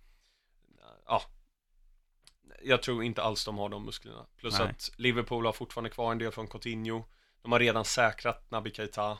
[1.07, 1.22] ja,
[2.62, 4.27] jag tror inte alls de har de musklerna.
[4.41, 4.68] Plus Nej.
[4.68, 7.05] att Liverpool har fortfarande kvar en del från Coutinho.
[7.43, 9.18] De har redan säkrat Naby Keita.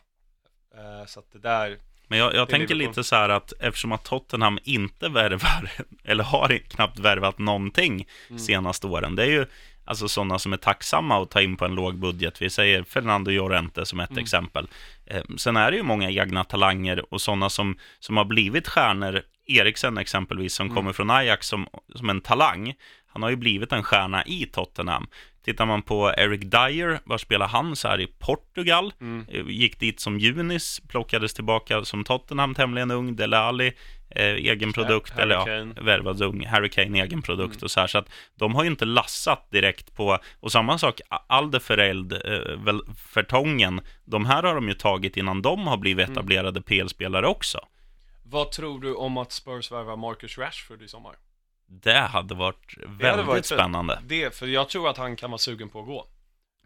[0.74, 1.78] Eh, så att det där,
[2.09, 2.90] Men jag, jag tänker Liverpool.
[2.90, 5.70] lite så här att eftersom att Tottenham inte värvar,
[6.05, 8.38] eller har knappt värvat någonting Mm.
[8.38, 9.16] senaste åren.
[9.16, 9.46] Det är ju
[9.85, 12.43] alltså sådana som är tacksamma att ta in på en låg budget.
[12.43, 14.22] Vi säger Fernando Llorente som ett Mm.
[14.22, 14.68] exempel.
[15.07, 19.22] Eh, sen är det ju många egna talanger och sådana som, som har blivit stjärnor.
[19.47, 20.76] Eriksen exempelvis som Mm.
[20.76, 22.74] kommer från Ajax som, som en talang.
[23.07, 25.07] Han har ju blivit en stjärna i Tottenham.
[25.45, 27.76] Tittar man på Eric Dyer, var spelar han?
[27.76, 28.93] Så här i Portugal.
[29.01, 33.16] mm, Eh, Gick dit som junis, plockades tillbaka som Tottenham, tämligen ung.
[33.16, 33.72] Dele Alli,
[34.14, 35.74] eh, egen produkt, eller ja, Kane.
[35.80, 36.46] värvad ung.
[36.46, 37.64] Harry Kane, egen produkt Mm.
[37.64, 37.86] och så här.
[37.86, 42.78] Så att de har ju inte lassat direkt på, och samma sak, Aldefereld, eh,
[43.14, 46.12] Fertongen, de här har de ju tagit innan de har blivit Mm.
[46.18, 47.58] etablerade PL-spelare också.
[48.26, 51.12] vad tror du om att Spurs värvar Marcus Rashford i sommar?
[51.66, 53.60] Det hade varit väldigt varit fint.
[53.60, 53.98] spännande.
[54.06, 56.06] Det, för jag tror att han kan vara sugen på att gå.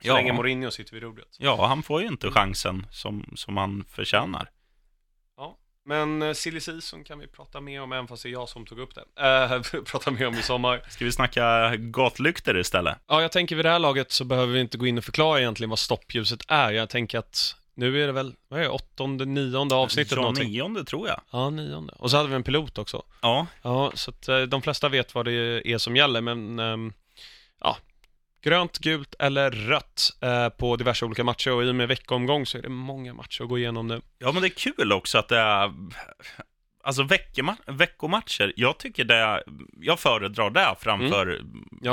[0.03, 0.14] Så Ja.
[0.14, 1.36] länge Mourinho sitter vid rodret.
[1.38, 4.49] Ja, han får ju inte chansen som, som han förtjänar.
[5.89, 8.66] Men uh, silly season kan vi prata mer om, även fast det är jag som
[8.66, 9.01] tog upp det.
[9.01, 10.82] Uh, prata mer om i sommar.
[10.89, 12.99] Ska vi snacka gatlyktor istället?
[13.09, 15.41] Ja, jag tänker vid det här laget så behöver vi inte gå in och förklara
[15.41, 16.70] egentligen vad stoppljuset är.
[16.70, 20.51] Jag tänker att nu är det väl, vad är det, åttonde, nionde avsnittet Ja, någonting?
[20.53, 21.20] nionde tror jag.
[21.30, 21.95] Ja, nionde.
[21.99, 23.03] Och så hade vi en pilot också.
[23.22, 25.32] Ja, Ja, så att eh, de flesta vet vad det
[25.72, 26.93] är som gäller, men ja,
[28.43, 32.59] grönt, gult eller rött eh, på diverse olika matcher och i och med veckomgång så
[32.59, 34.01] är det många matcher att gå igenom nu.
[34.18, 35.72] Ja, men det är kul också att det är...
[36.82, 39.43] Alltså veckoma- veckomatcher, jag tycker det
[39.80, 41.41] Jag föredrar det framför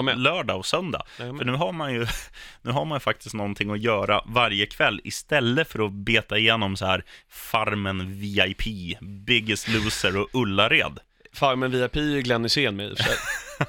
[0.03, 0.19] med.
[0.19, 1.01] lördag och söndag.
[1.17, 2.07] För nu har man ju
[2.61, 6.85] nu har man faktiskt någonting att göra varje kväll istället för att beta igenom så
[6.85, 8.63] här Farmen VIP,
[9.01, 10.99] Biggest Loser och Ullared.
[11.33, 13.17] Farmen VIP är ju Glenn Hysén med i och för sig.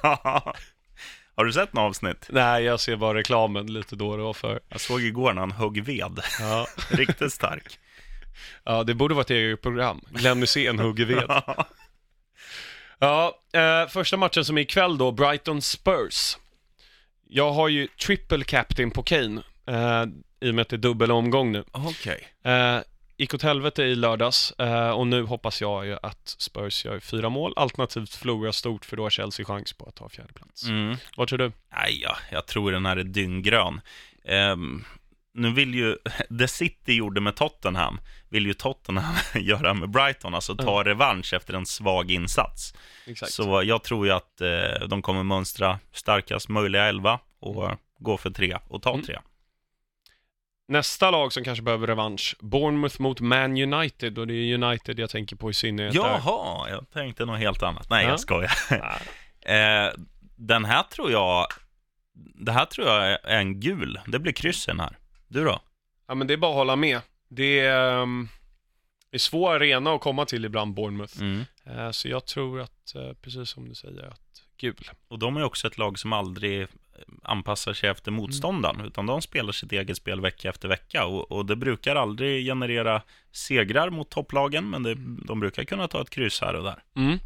[1.37, 2.27] har du sett något avsnitt?
[2.31, 4.61] Nej, jag ser bara reklamen lite då och då för.
[4.69, 6.21] Jag såg igår när han högg ved.
[6.41, 7.79] Ja, Riktigt stark.
[8.65, 10.01] ja det borde vara ett eget program.
[10.11, 11.43] Glenn Hysén hugger ved.
[12.99, 16.37] Ja, eh, första matchen som är ikväll då, Brighton Spurs.
[17.29, 20.05] Jag har ju triple captain på Kane, eh,
[20.41, 21.65] i och med att det är dubbel omgång nu.
[21.73, 22.29] Okej.
[22.45, 22.79] Eh,
[23.19, 27.29] gick åt helvete i lördags eh, och nu hoppas jag ju att Spurs gör fyra
[27.29, 30.65] mål, alternativt förlorar stort för då har Chelsea chans på att ta fjärde plats.
[30.65, 30.97] Mm.
[31.17, 31.53] Vad tror du?
[31.73, 33.81] Nej, ja, jag tror den här är dynggrön.
[34.25, 34.85] Ehm,
[35.35, 35.97] nu vill ju,
[36.29, 41.55] det City gjorde med Tottenham, vill ju Tottenham göra med Brighton, alltså ta revansch efter
[41.55, 42.75] en svag insats.
[43.07, 43.33] Exakt.
[43.33, 48.31] Så jag tror ju att eh, de kommer mönstra starkast möjliga elva och gå för
[48.31, 49.07] tre och ta Mm.
[49.07, 49.19] tre.
[50.69, 55.11] Nästa lag som kanske behöver revansch, Bournemouth mot Man United och det är United jag
[55.11, 56.01] tänker på i synnerhet där.
[56.01, 57.91] Jaha, jag tänkte något helt annat.
[57.91, 58.11] Nej, Ja.
[58.11, 58.53] jag skojar.
[59.41, 59.93] Eh,
[60.37, 61.47] den här tror jag,
[62.35, 64.01] det här tror jag är en gul.
[64.07, 64.99] Det blir kryssen här.
[65.29, 65.61] Du då?
[66.09, 67.01] Ja men det är bara att hålla med.
[67.29, 68.29] Det är, um,
[69.11, 71.21] det är svår arena att komma till ibland, Bournemouth.
[71.21, 71.45] Mm.
[71.67, 74.91] Eh, så jag tror att, eh, precis som du säger, att gul.
[75.09, 76.67] Och de är också ett lag som aldrig
[77.23, 81.07] anpassar sig efter motståndaren, utan de spelar sitt eget spel vecka efter vecka.
[81.07, 84.95] Och, och det brukar aldrig generera segrar mot topplagen, men det,
[85.27, 86.83] de brukar kunna ta ett kryss här och där.
[86.97, 87.19] Mm.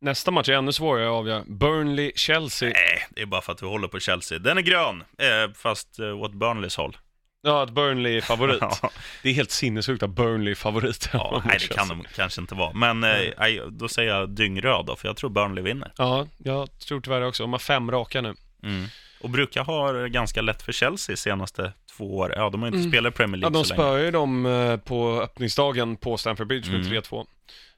[0.00, 1.44] Nästa match är ännu svårare att avgöra.
[1.44, 2.72] Burnley-Chelsea.
[2.74, 4.38] Nej, det är bara för att vi håller på Chelsea.
[4.38, 6.96] Den är grön, eh, fast eh, åt Burnleys håll.
[7.42, 8.58] Ja, att Burnley är favorit.
[8.82, 8.90] Ja.
[9.22, 11.10] Det är helt sinnessjukt att Burnley är favorit.
[11.12, 12.72] Ja, nej, det kan de kanske inte vara.
[12.72, 15.92] Men eh, då säger jag dyngröd då, för jag tror Burnley vinner.
[15.96, 17.42] Ja, jag tror tyvärr också.
[17.42, 18.34] De har fem raka nu.
[18.62, 18.86] Mm.
[19.20, 22.32] Och brukar ha ganska lätt för Chelsea senaste två år.
[22.36, 22.90] Ja, de har inte Mm.
[22.90, 23.82] spelat Premier Ja, League de så länge.
[23.82, 26.92] spöar ju dem eh, på öppningsdagen på Stamford Bridge med Mm.
[26.92, 27.26] 3-2.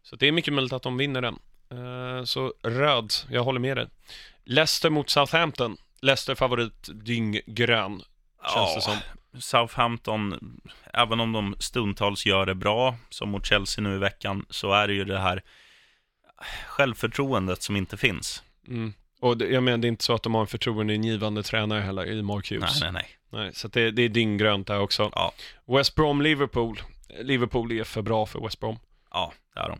[0.02, 1.38] Så det är mycket möjligt att de vinner den.
[1.70, 3.86] Eh, Så röd, jag håller med dig.
[4.44, 5.76] Leicester mot Southampton.
[6.02, 8.02] Leicester favorit, dynggrön,
[8.54, 8.96] känns det som.
[9.40, 10.38] Southampton,
[10.94, 14.88] även om de stundtals gör det bra, som mot Chelsea nu i veckan, så är
[14.88, 15.42] det ju det här
[16.66, 18.42] självförtroendet som inte finns.
[18.68, 18.92] Mm.
[19.20, 22.06] Och det, jag menar, det är inte så att de har en förtroendeingivande tränare heller
[22.06, 22.80] i Mark Nej, Hughes.
[22.80, 23.08] nej, nej.
[23.30, 25.10] Nej, så att det, det är dynggrönt där också.
[25.14, 25.32] Ja.
[25.66, 26.80] West Brom, Liverpool.
[27.20, 28.78] Liverpool är för bra för West Brom.
[29.10, 29.78] Ja, det är de.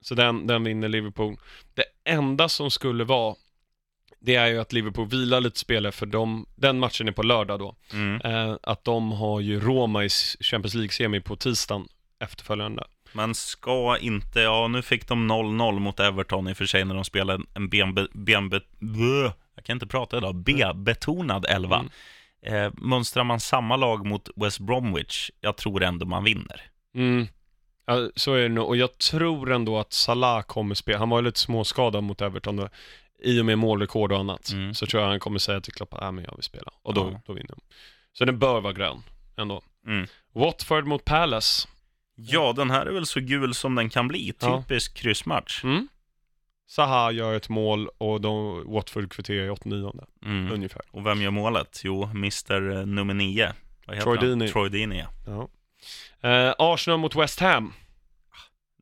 [0.00, 1.36] Så den, den vinner Liverpool.
[1.74, 3.34] Det enda som skulle vara,
[4.18, 7.58] det är ju att Liverpool vilar lite spelare för de, den matchen är på lördag
[7.58, 7.76] då.
[7.92, 8.20] Mm.
[8.20, 10.08] Eh, att de har ju Roma i
[10.40, 11.88] Champions League-semi på tisdagen
[12.18, 12.84] efterföljande.
[13.12, 16.94] Men ska inte, ja nu fick de 0-0 mot Everton i och för sig när
[16.94, 21.76] de spelade en benbe, benbe, blö, jag kan inte prata idag, B-betonad elva.
[21.76, 21.90] Mm.
[22.42, 26.62] Eh, mönstrar man samma lag mot West Bromwich, jag tror ändå man vinner.
[26.94, 27.26] Mm.
[27.86, 28.68] Ja, så är det nog.
[28.68, 30.98] Och jag tror ändå att Salah kommer spela.
[30.98, 32.68] Han var ju lite småskadad mot Everton då,
[33.22, 34.50] i och med målrekord och annat.
[34.52, 34.74] Mm.
[34.74, 36.72] Så tror jag han kommer säga till Klopp att äh, men jag vill spela.
[36.82, 37.20] Och då, Ja.
[37.26, 37.60] då vinner de.
[38.12, 39.02] Så den bör vara grön
[39.36, 39.62] ändå.
[39.86, 40.06] Mm.
[40.32, 41.68] Watford mot Palace.
[42.26, 44.32] Ja, den här är väl så gul som den kan bli.
[44.40, 44.62] Ja.
[44.62, 45.64] Typisk kryssmatch.
[45.64, 45.88] Mm.
[46.66, 49.92] Saha gör ett mål och de, Watford kvitterar i 89
[50.24, 50.52] Mm.
[50.52, 50.82] ungefär.
[50.90, 51.80] Och vem gör målet?
[51.84, 53.52] Jo, Mr nummer nio.
[53.86, 54.26] Vad heter Troy han?
[54.28, 54.48] Deeney.
[54.48, 55.48] Troy Deeney, ja.
[56.28, 57.72] Eh, Arsenal mot West Ham.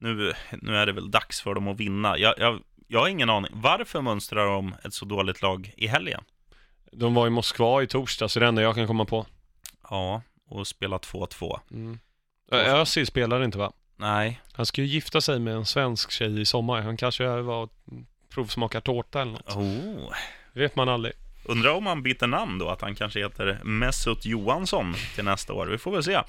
[0.01, 2.19] nu, nu är det väl dags för dem att vinna.
[2.19, 3.51] Jag, jag, jag har ingen aning.
[3.55, 6.25] Varför mönstrar de ett så dåligt lag i helgen?
[6.93, 9.27] De var i Moskva i torsdag, så det enda jag kan komma på.
[9.91, 11.61] Ja, och spela 2-2.
[11.71, 11.99] Mm.
[12.51, 13.73] Özil spelar inte va?
[13.97, 16.81] Nej, Han ska ju gifta sig med en svensk tjej i sommar.
[16.81, 17.69] Han kanske var
[18.35, 19.57] provsmakar tårta eller något.
[19.57, 20.13] oh.
[20.55, 21.13] Det vet man aldrig.
[21.45, 25.67] Undrar om han byter namn då, att han kanske heter Mesut Johansson till nästa år.
[25.67, 26.21] Vi får väl se.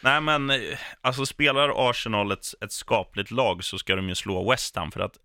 [0.00, 0.56] Nej, men eh,
[1.00, 5.00] alltså spelar Arsenal ett, ett skapligt lag så ska de ju slå West Ham för
[5.00, 5.16] att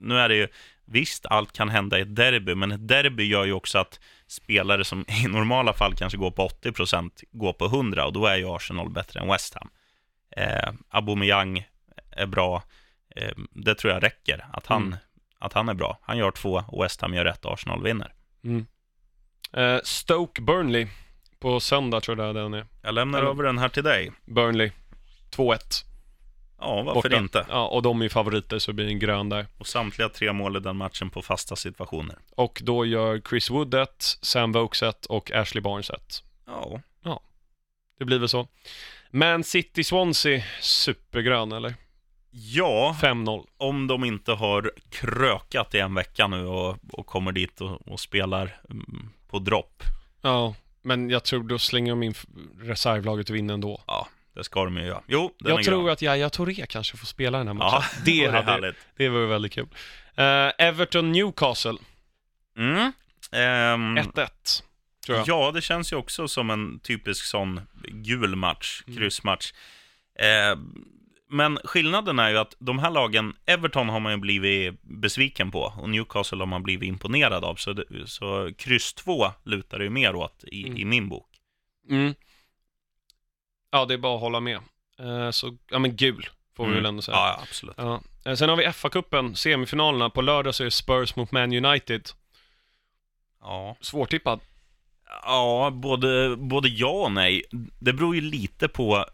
[0.00, 0.48] nu är det ju,
[0.84, 4.00] visst, allt kan hända i ett derby, men ett derby gör ju också att
[4.32, 8.36] spelare som i normala fall kanske går på 80% går på 100 och då är
[8.36, 9.70] ju Arsenal bättre än West Ham.
[10.36, 11.66] Eh, Aubameyang
[12.10, 12.62] är bra,
[13.16, 14.98] eh, det tror jag räcker, att han, Mm.
[15.38, 15.98] att han är bra.
[16.02, 18.12] Han gör två och West Ham gör ett, Arsenal vinner.
[18.44, 18.66] Mm.
[19.52, 20.86] Eh, Stoke Burnley.
[21.40, 22.66] På söndag tror jag den är.
[22.82, 24.12] Jag lämnar Eller- över den här till dig.
[24.24, 24.70] Burnley.
[25.30, 25.84] 2-1.
[26.62, 27.16] Ja, varför borta.
[27.16, 27.46] inte?
[27.48, 29.46] Ja, och de är favoriter så det blir en grön där.
[29.58, 32.16] Och samtliga tre mål i den matchen på fasta situationer.
[32.36, 36.22] Och då gör Chris Wood ett, Sam Vokes ett och Ashley Barnes ett.
[36.46, 36.80] Ja,
[37.98, 38.48] Det blir väl så.
[39.10, 41.74] Man City Swansea, supergrön eller?
[42.34, 43.46] ja 5-0.
[43.56, 48.00] om de inte har krökat i en vecka nu och, och kommer dit och, och
[48.00, 49.82] spelar mm, på dropp.
[50.20, 52.14] Ja, men jag tror då slänger de in
[52.60, 53.80] reservlaget och vinner ändå.
[53.86, 55.02] Ja, det ska de ju göra.
[55.06, 55.92] Jo, den Jag är tror grön.
[55.92, 57.70] att Yahya Touré kanske får spela den här matchen.
[57.82, 58.76] Ja, det, vore hade, härligt.
[58.96, 59.64] det vore väldigt kul.
[60.18, 61.78] Uh, Everton Newcastle,
[62.58, 62.92] Mm.
[63.32, 64.62] Ehm, 1-1.
[65.06, 65.28] Tror jag.
[65.28, 68.98] Ja, det känns ju också som en typisk sån gul match, Mm.
[68.98, 69.52] kryssmatch.
[70.18, 70.58] Eh,
[71.30, 75.60] men skillnaden är ju att de här lagen, Everton har man ju blivit besviken på
[75.78, 77.54] och Newcastle har man blivit imponerad av.
[77.56, 80.78] Så, det, så kryss 2 lutar det ju mer åt i, Mm.
[80.78, 81.28] i min bok.
[81.90, 82.14] Mm.
[83.74, 84.60] Ja, det är bara att hålla med.
[85.00, 86.82] Eh, så, ja men gul, får vi Mm.
[86.82, 87.16] väl ändå säga.
[87.16, 87.74] Ja, absolut.
[87.78, 88.00] Ja.
[88.24, 90.10] Eh, Sen har vi FA-cupen, semifinalerna.
[90.10, 92.08] På lördag så är det Spurs mot Man United.
[93.40, 94.40] Ja, Svårtippad.
[95.22, 97.42] ja både, både ja och nej.
[97.78, 99.04] Det beror ju lite på eh,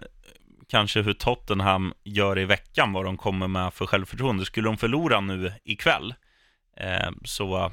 [0.68, 4.44] kanske hur Tottenham gör i veckan, vad de kommer med för självförtroende.
[4.44, 6.14] Skulle de förlora nu ikväll,
[6.76, 7.72] eh, så,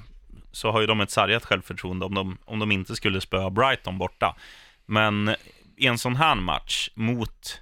[0.51, 3.97] så har ju de ett sargat självförtroende om de, om de inte skulle spöa Brighton
[3.97, 4.35] borta.
[4.85, 5.35] Men
[5.77, 7.61] i en sån här match mot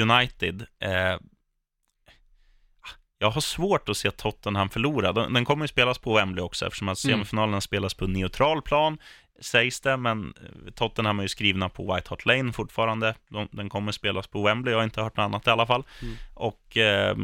[0.00, 1.16] United, eh,
[3.18, 5.12] jag har svårt att se Tottenham förlora.
[5.12, 7.14] Den, den kommer ju spelas på Wembley också, eftersom att Mm.
[7.16, 8.98] semifinalerna spelas på neutral plan,
[9.40, 10.34] sägs det, men
[10.66, 13.14] eh, Tottenham är ju skrivna på White Hart Lane fortfarande.
[13.28, 15.84] De, den kommer spelas på Wembley, jag har inte hört något annat i alla fall.
[16.02, 16.14] Mm.
[16.34, 17.16] Och eh,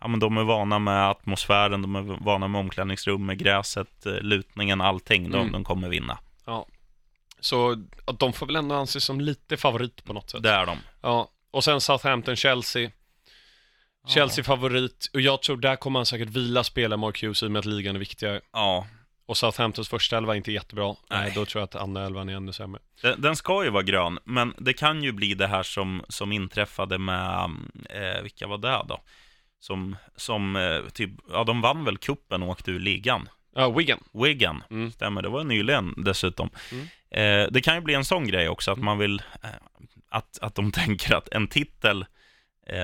[0.00, 4.12] ja, men de är vana med atmosfären, de är vana med omklädningsrum, med gräset, eh,
[4.20, 5.30] lutningen, allting.
[5.30, 5.52] De, Mm.
[5.52, 6.18] de kommer vinna.
[7.40, 7.84] Så
[8.18, 10.42] de får väl ändå anses som lite favorit på något sätt.
[10.42, 10.78] Det är de.
[11.02, 11.30] Ja.
[11.50, 12.90] Och sen Southampton-Chelsea.
[14.08, 15.10] Chelsea favorit.
[15.14, 17.64] Och jag tror där kommer han säkert vila spela Mark Hughes i och med att
[17.64, 18.40] ligan är viktigare.
[18.52, 18.86] Ja,
[19.26, 20.94] Och Southamptons första elva är inte jättebra.
[21.10, 21.32] Nej.
[21.34, 22.80] Då tror jag att andra elvan är ännu sämre.
[23.02, 26.32] Den, den ska ju vara grön, men det kan ju bli det här som, som
[26.32, 27.50] inträffade med,
[27.90, 29.00] eh, vilka var det då?
[29.60, 33.28] Som, som eh, typ, ja de vann väl kuppen och åkte ur ligan.
[33.54, 34.00] Ja, Wigan.
[34.12, 34.90] Wigan, Mm.
[34.90, 36.50] stämmer, det var nyligen dessutom.
[36.72, 36.86] Mm.
[37.10, 39.48] Eh, det kan ju bli en sån grej också, att man vill, eh,
[40.08, 42.06] att, att de tänker att en titel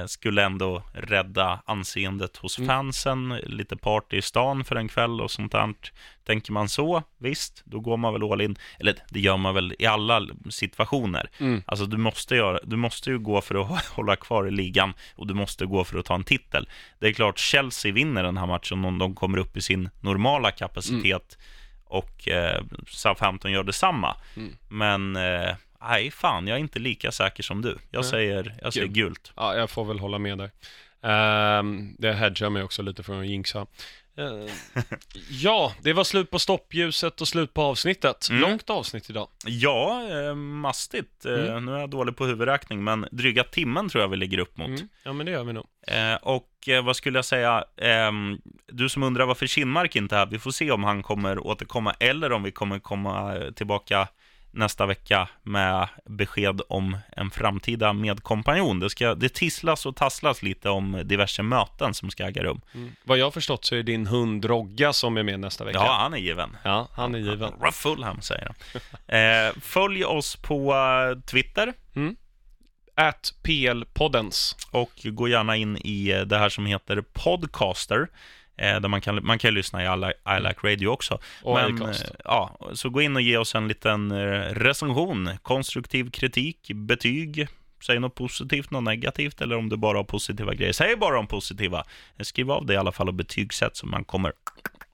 [0.07, 2.69] skulle ändå rädda anseendet hos Mm.
[2.69, 5.75] fansen, lite party i stan för en kväll och sånt där.
[6.27, 8.57] Tänker man så, visst, då går man väl all in.
[8.79, 11.31] Eller det gör man väl i alla situationer.
[11.39, 11.63] Mm.
[11.67, 15.27] Alltså du måste, göra, du måste ju gå för att hålla kvar i ligan och
[15.27, 16.69] du måste gå för att ta en titel.
[16.99, 20.51] Det är klart Chelsea vinner den här matchen om de kommer upp i sin normala
[20.51, 21.39] kapacitet
[21.85, 24.17] och eh, Southampton gör detsamma.
[24.37, 24.57] Mm.
[24.69, 25.55] Men eh,
[25.89, 27.79] nej, fan, jag är inte lika säker som du.
[27.91, 28.11] Jag Nej.
[28.11, 29.33] säger, jag säger gult.
[29.37, 30.51] Ja, jag får väl hålla med där.
[31.03, 33.67] Ehm, det hedgar mig också lite från att jinxa.
[34.17, 34.49] Ehm,
[35.31, 38.29] ja, det var slut på stoppljuset och slut på avsnittet.
[38.31, 38.41] Mm.
[38.43, 39.29] Långt avsnitt idag.
[39.47, 41.25] Ja, eh, mastigt.
[41.27, 41.65] Eh, Mm.
[41.67, 44.69] Nu är jag dålig på huvudräkning, men dryga timmen tror jag vi ligger upp mot.
[44.69, 44.89] Mm.
[45.03, 45.67] Ja, men det gör vi nog.
[45.87, 50.19] Eh, och eh, vad skulle jag säga, ehm, du som undrar varför Kinmark inte är
[50.19, 54.09] här, vi får se om han kommer återkomma eller om vi kommer komma eh, tillbaka
[54.55, 58.81] nästa vecka med besked om en framtida medkompanjon.
[58.81, 62.61] Det, ska, det tisslas och tasslas lite om diverse möten som ska äga rum.
[62.75, 62.93] Mm.
[63.05, 65.79] Vad jag har förstått så är din hund Rogga som är med nästa vecka.
[65.79, 66.57] Ja, han är given.
[66.63, 67.53] Ja, han är given.
[67.61, 68.55] Ruff Fulham, säger han.
[69.07, 71.73] Eh, följ oss på eh, Twitter
[72.97, 74.57] At PL-poddens.
[74.71, 78.09] och gå gärna in i eh, det här som heter Podcaster.
[78.57, 81.19] Eh, Där man kan, man kan lyssna i I like, I like Radio också.
[81.43, 82.05] Och Men, Acast.
[82.05, 87.49] eh, ja, så gå in och ge oss en liten eh, recension, konstruktiv kritik, betyg,
[87.87, 90.73] säg något positivt, något negativt, eller om du bara har positiva grejer.
[90.73, 91.85] Säg bara de positiva.
[92.21, 94.33] Skriv av det i alla fall och betygsätt så man kommer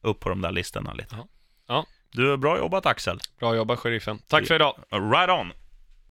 [0.03, 1.15] upp på de där listorna lite.
[1.17, 1.27] Ja.
[1.69, 1.87] Ja.
[2.13, 3.19] Du, bra jobbat Axel.
[3.41, 4.19] Bra jobbat, sheriffen.
[4.29, 4.75] Tack för idag.
[4.91, 5.53] Right on!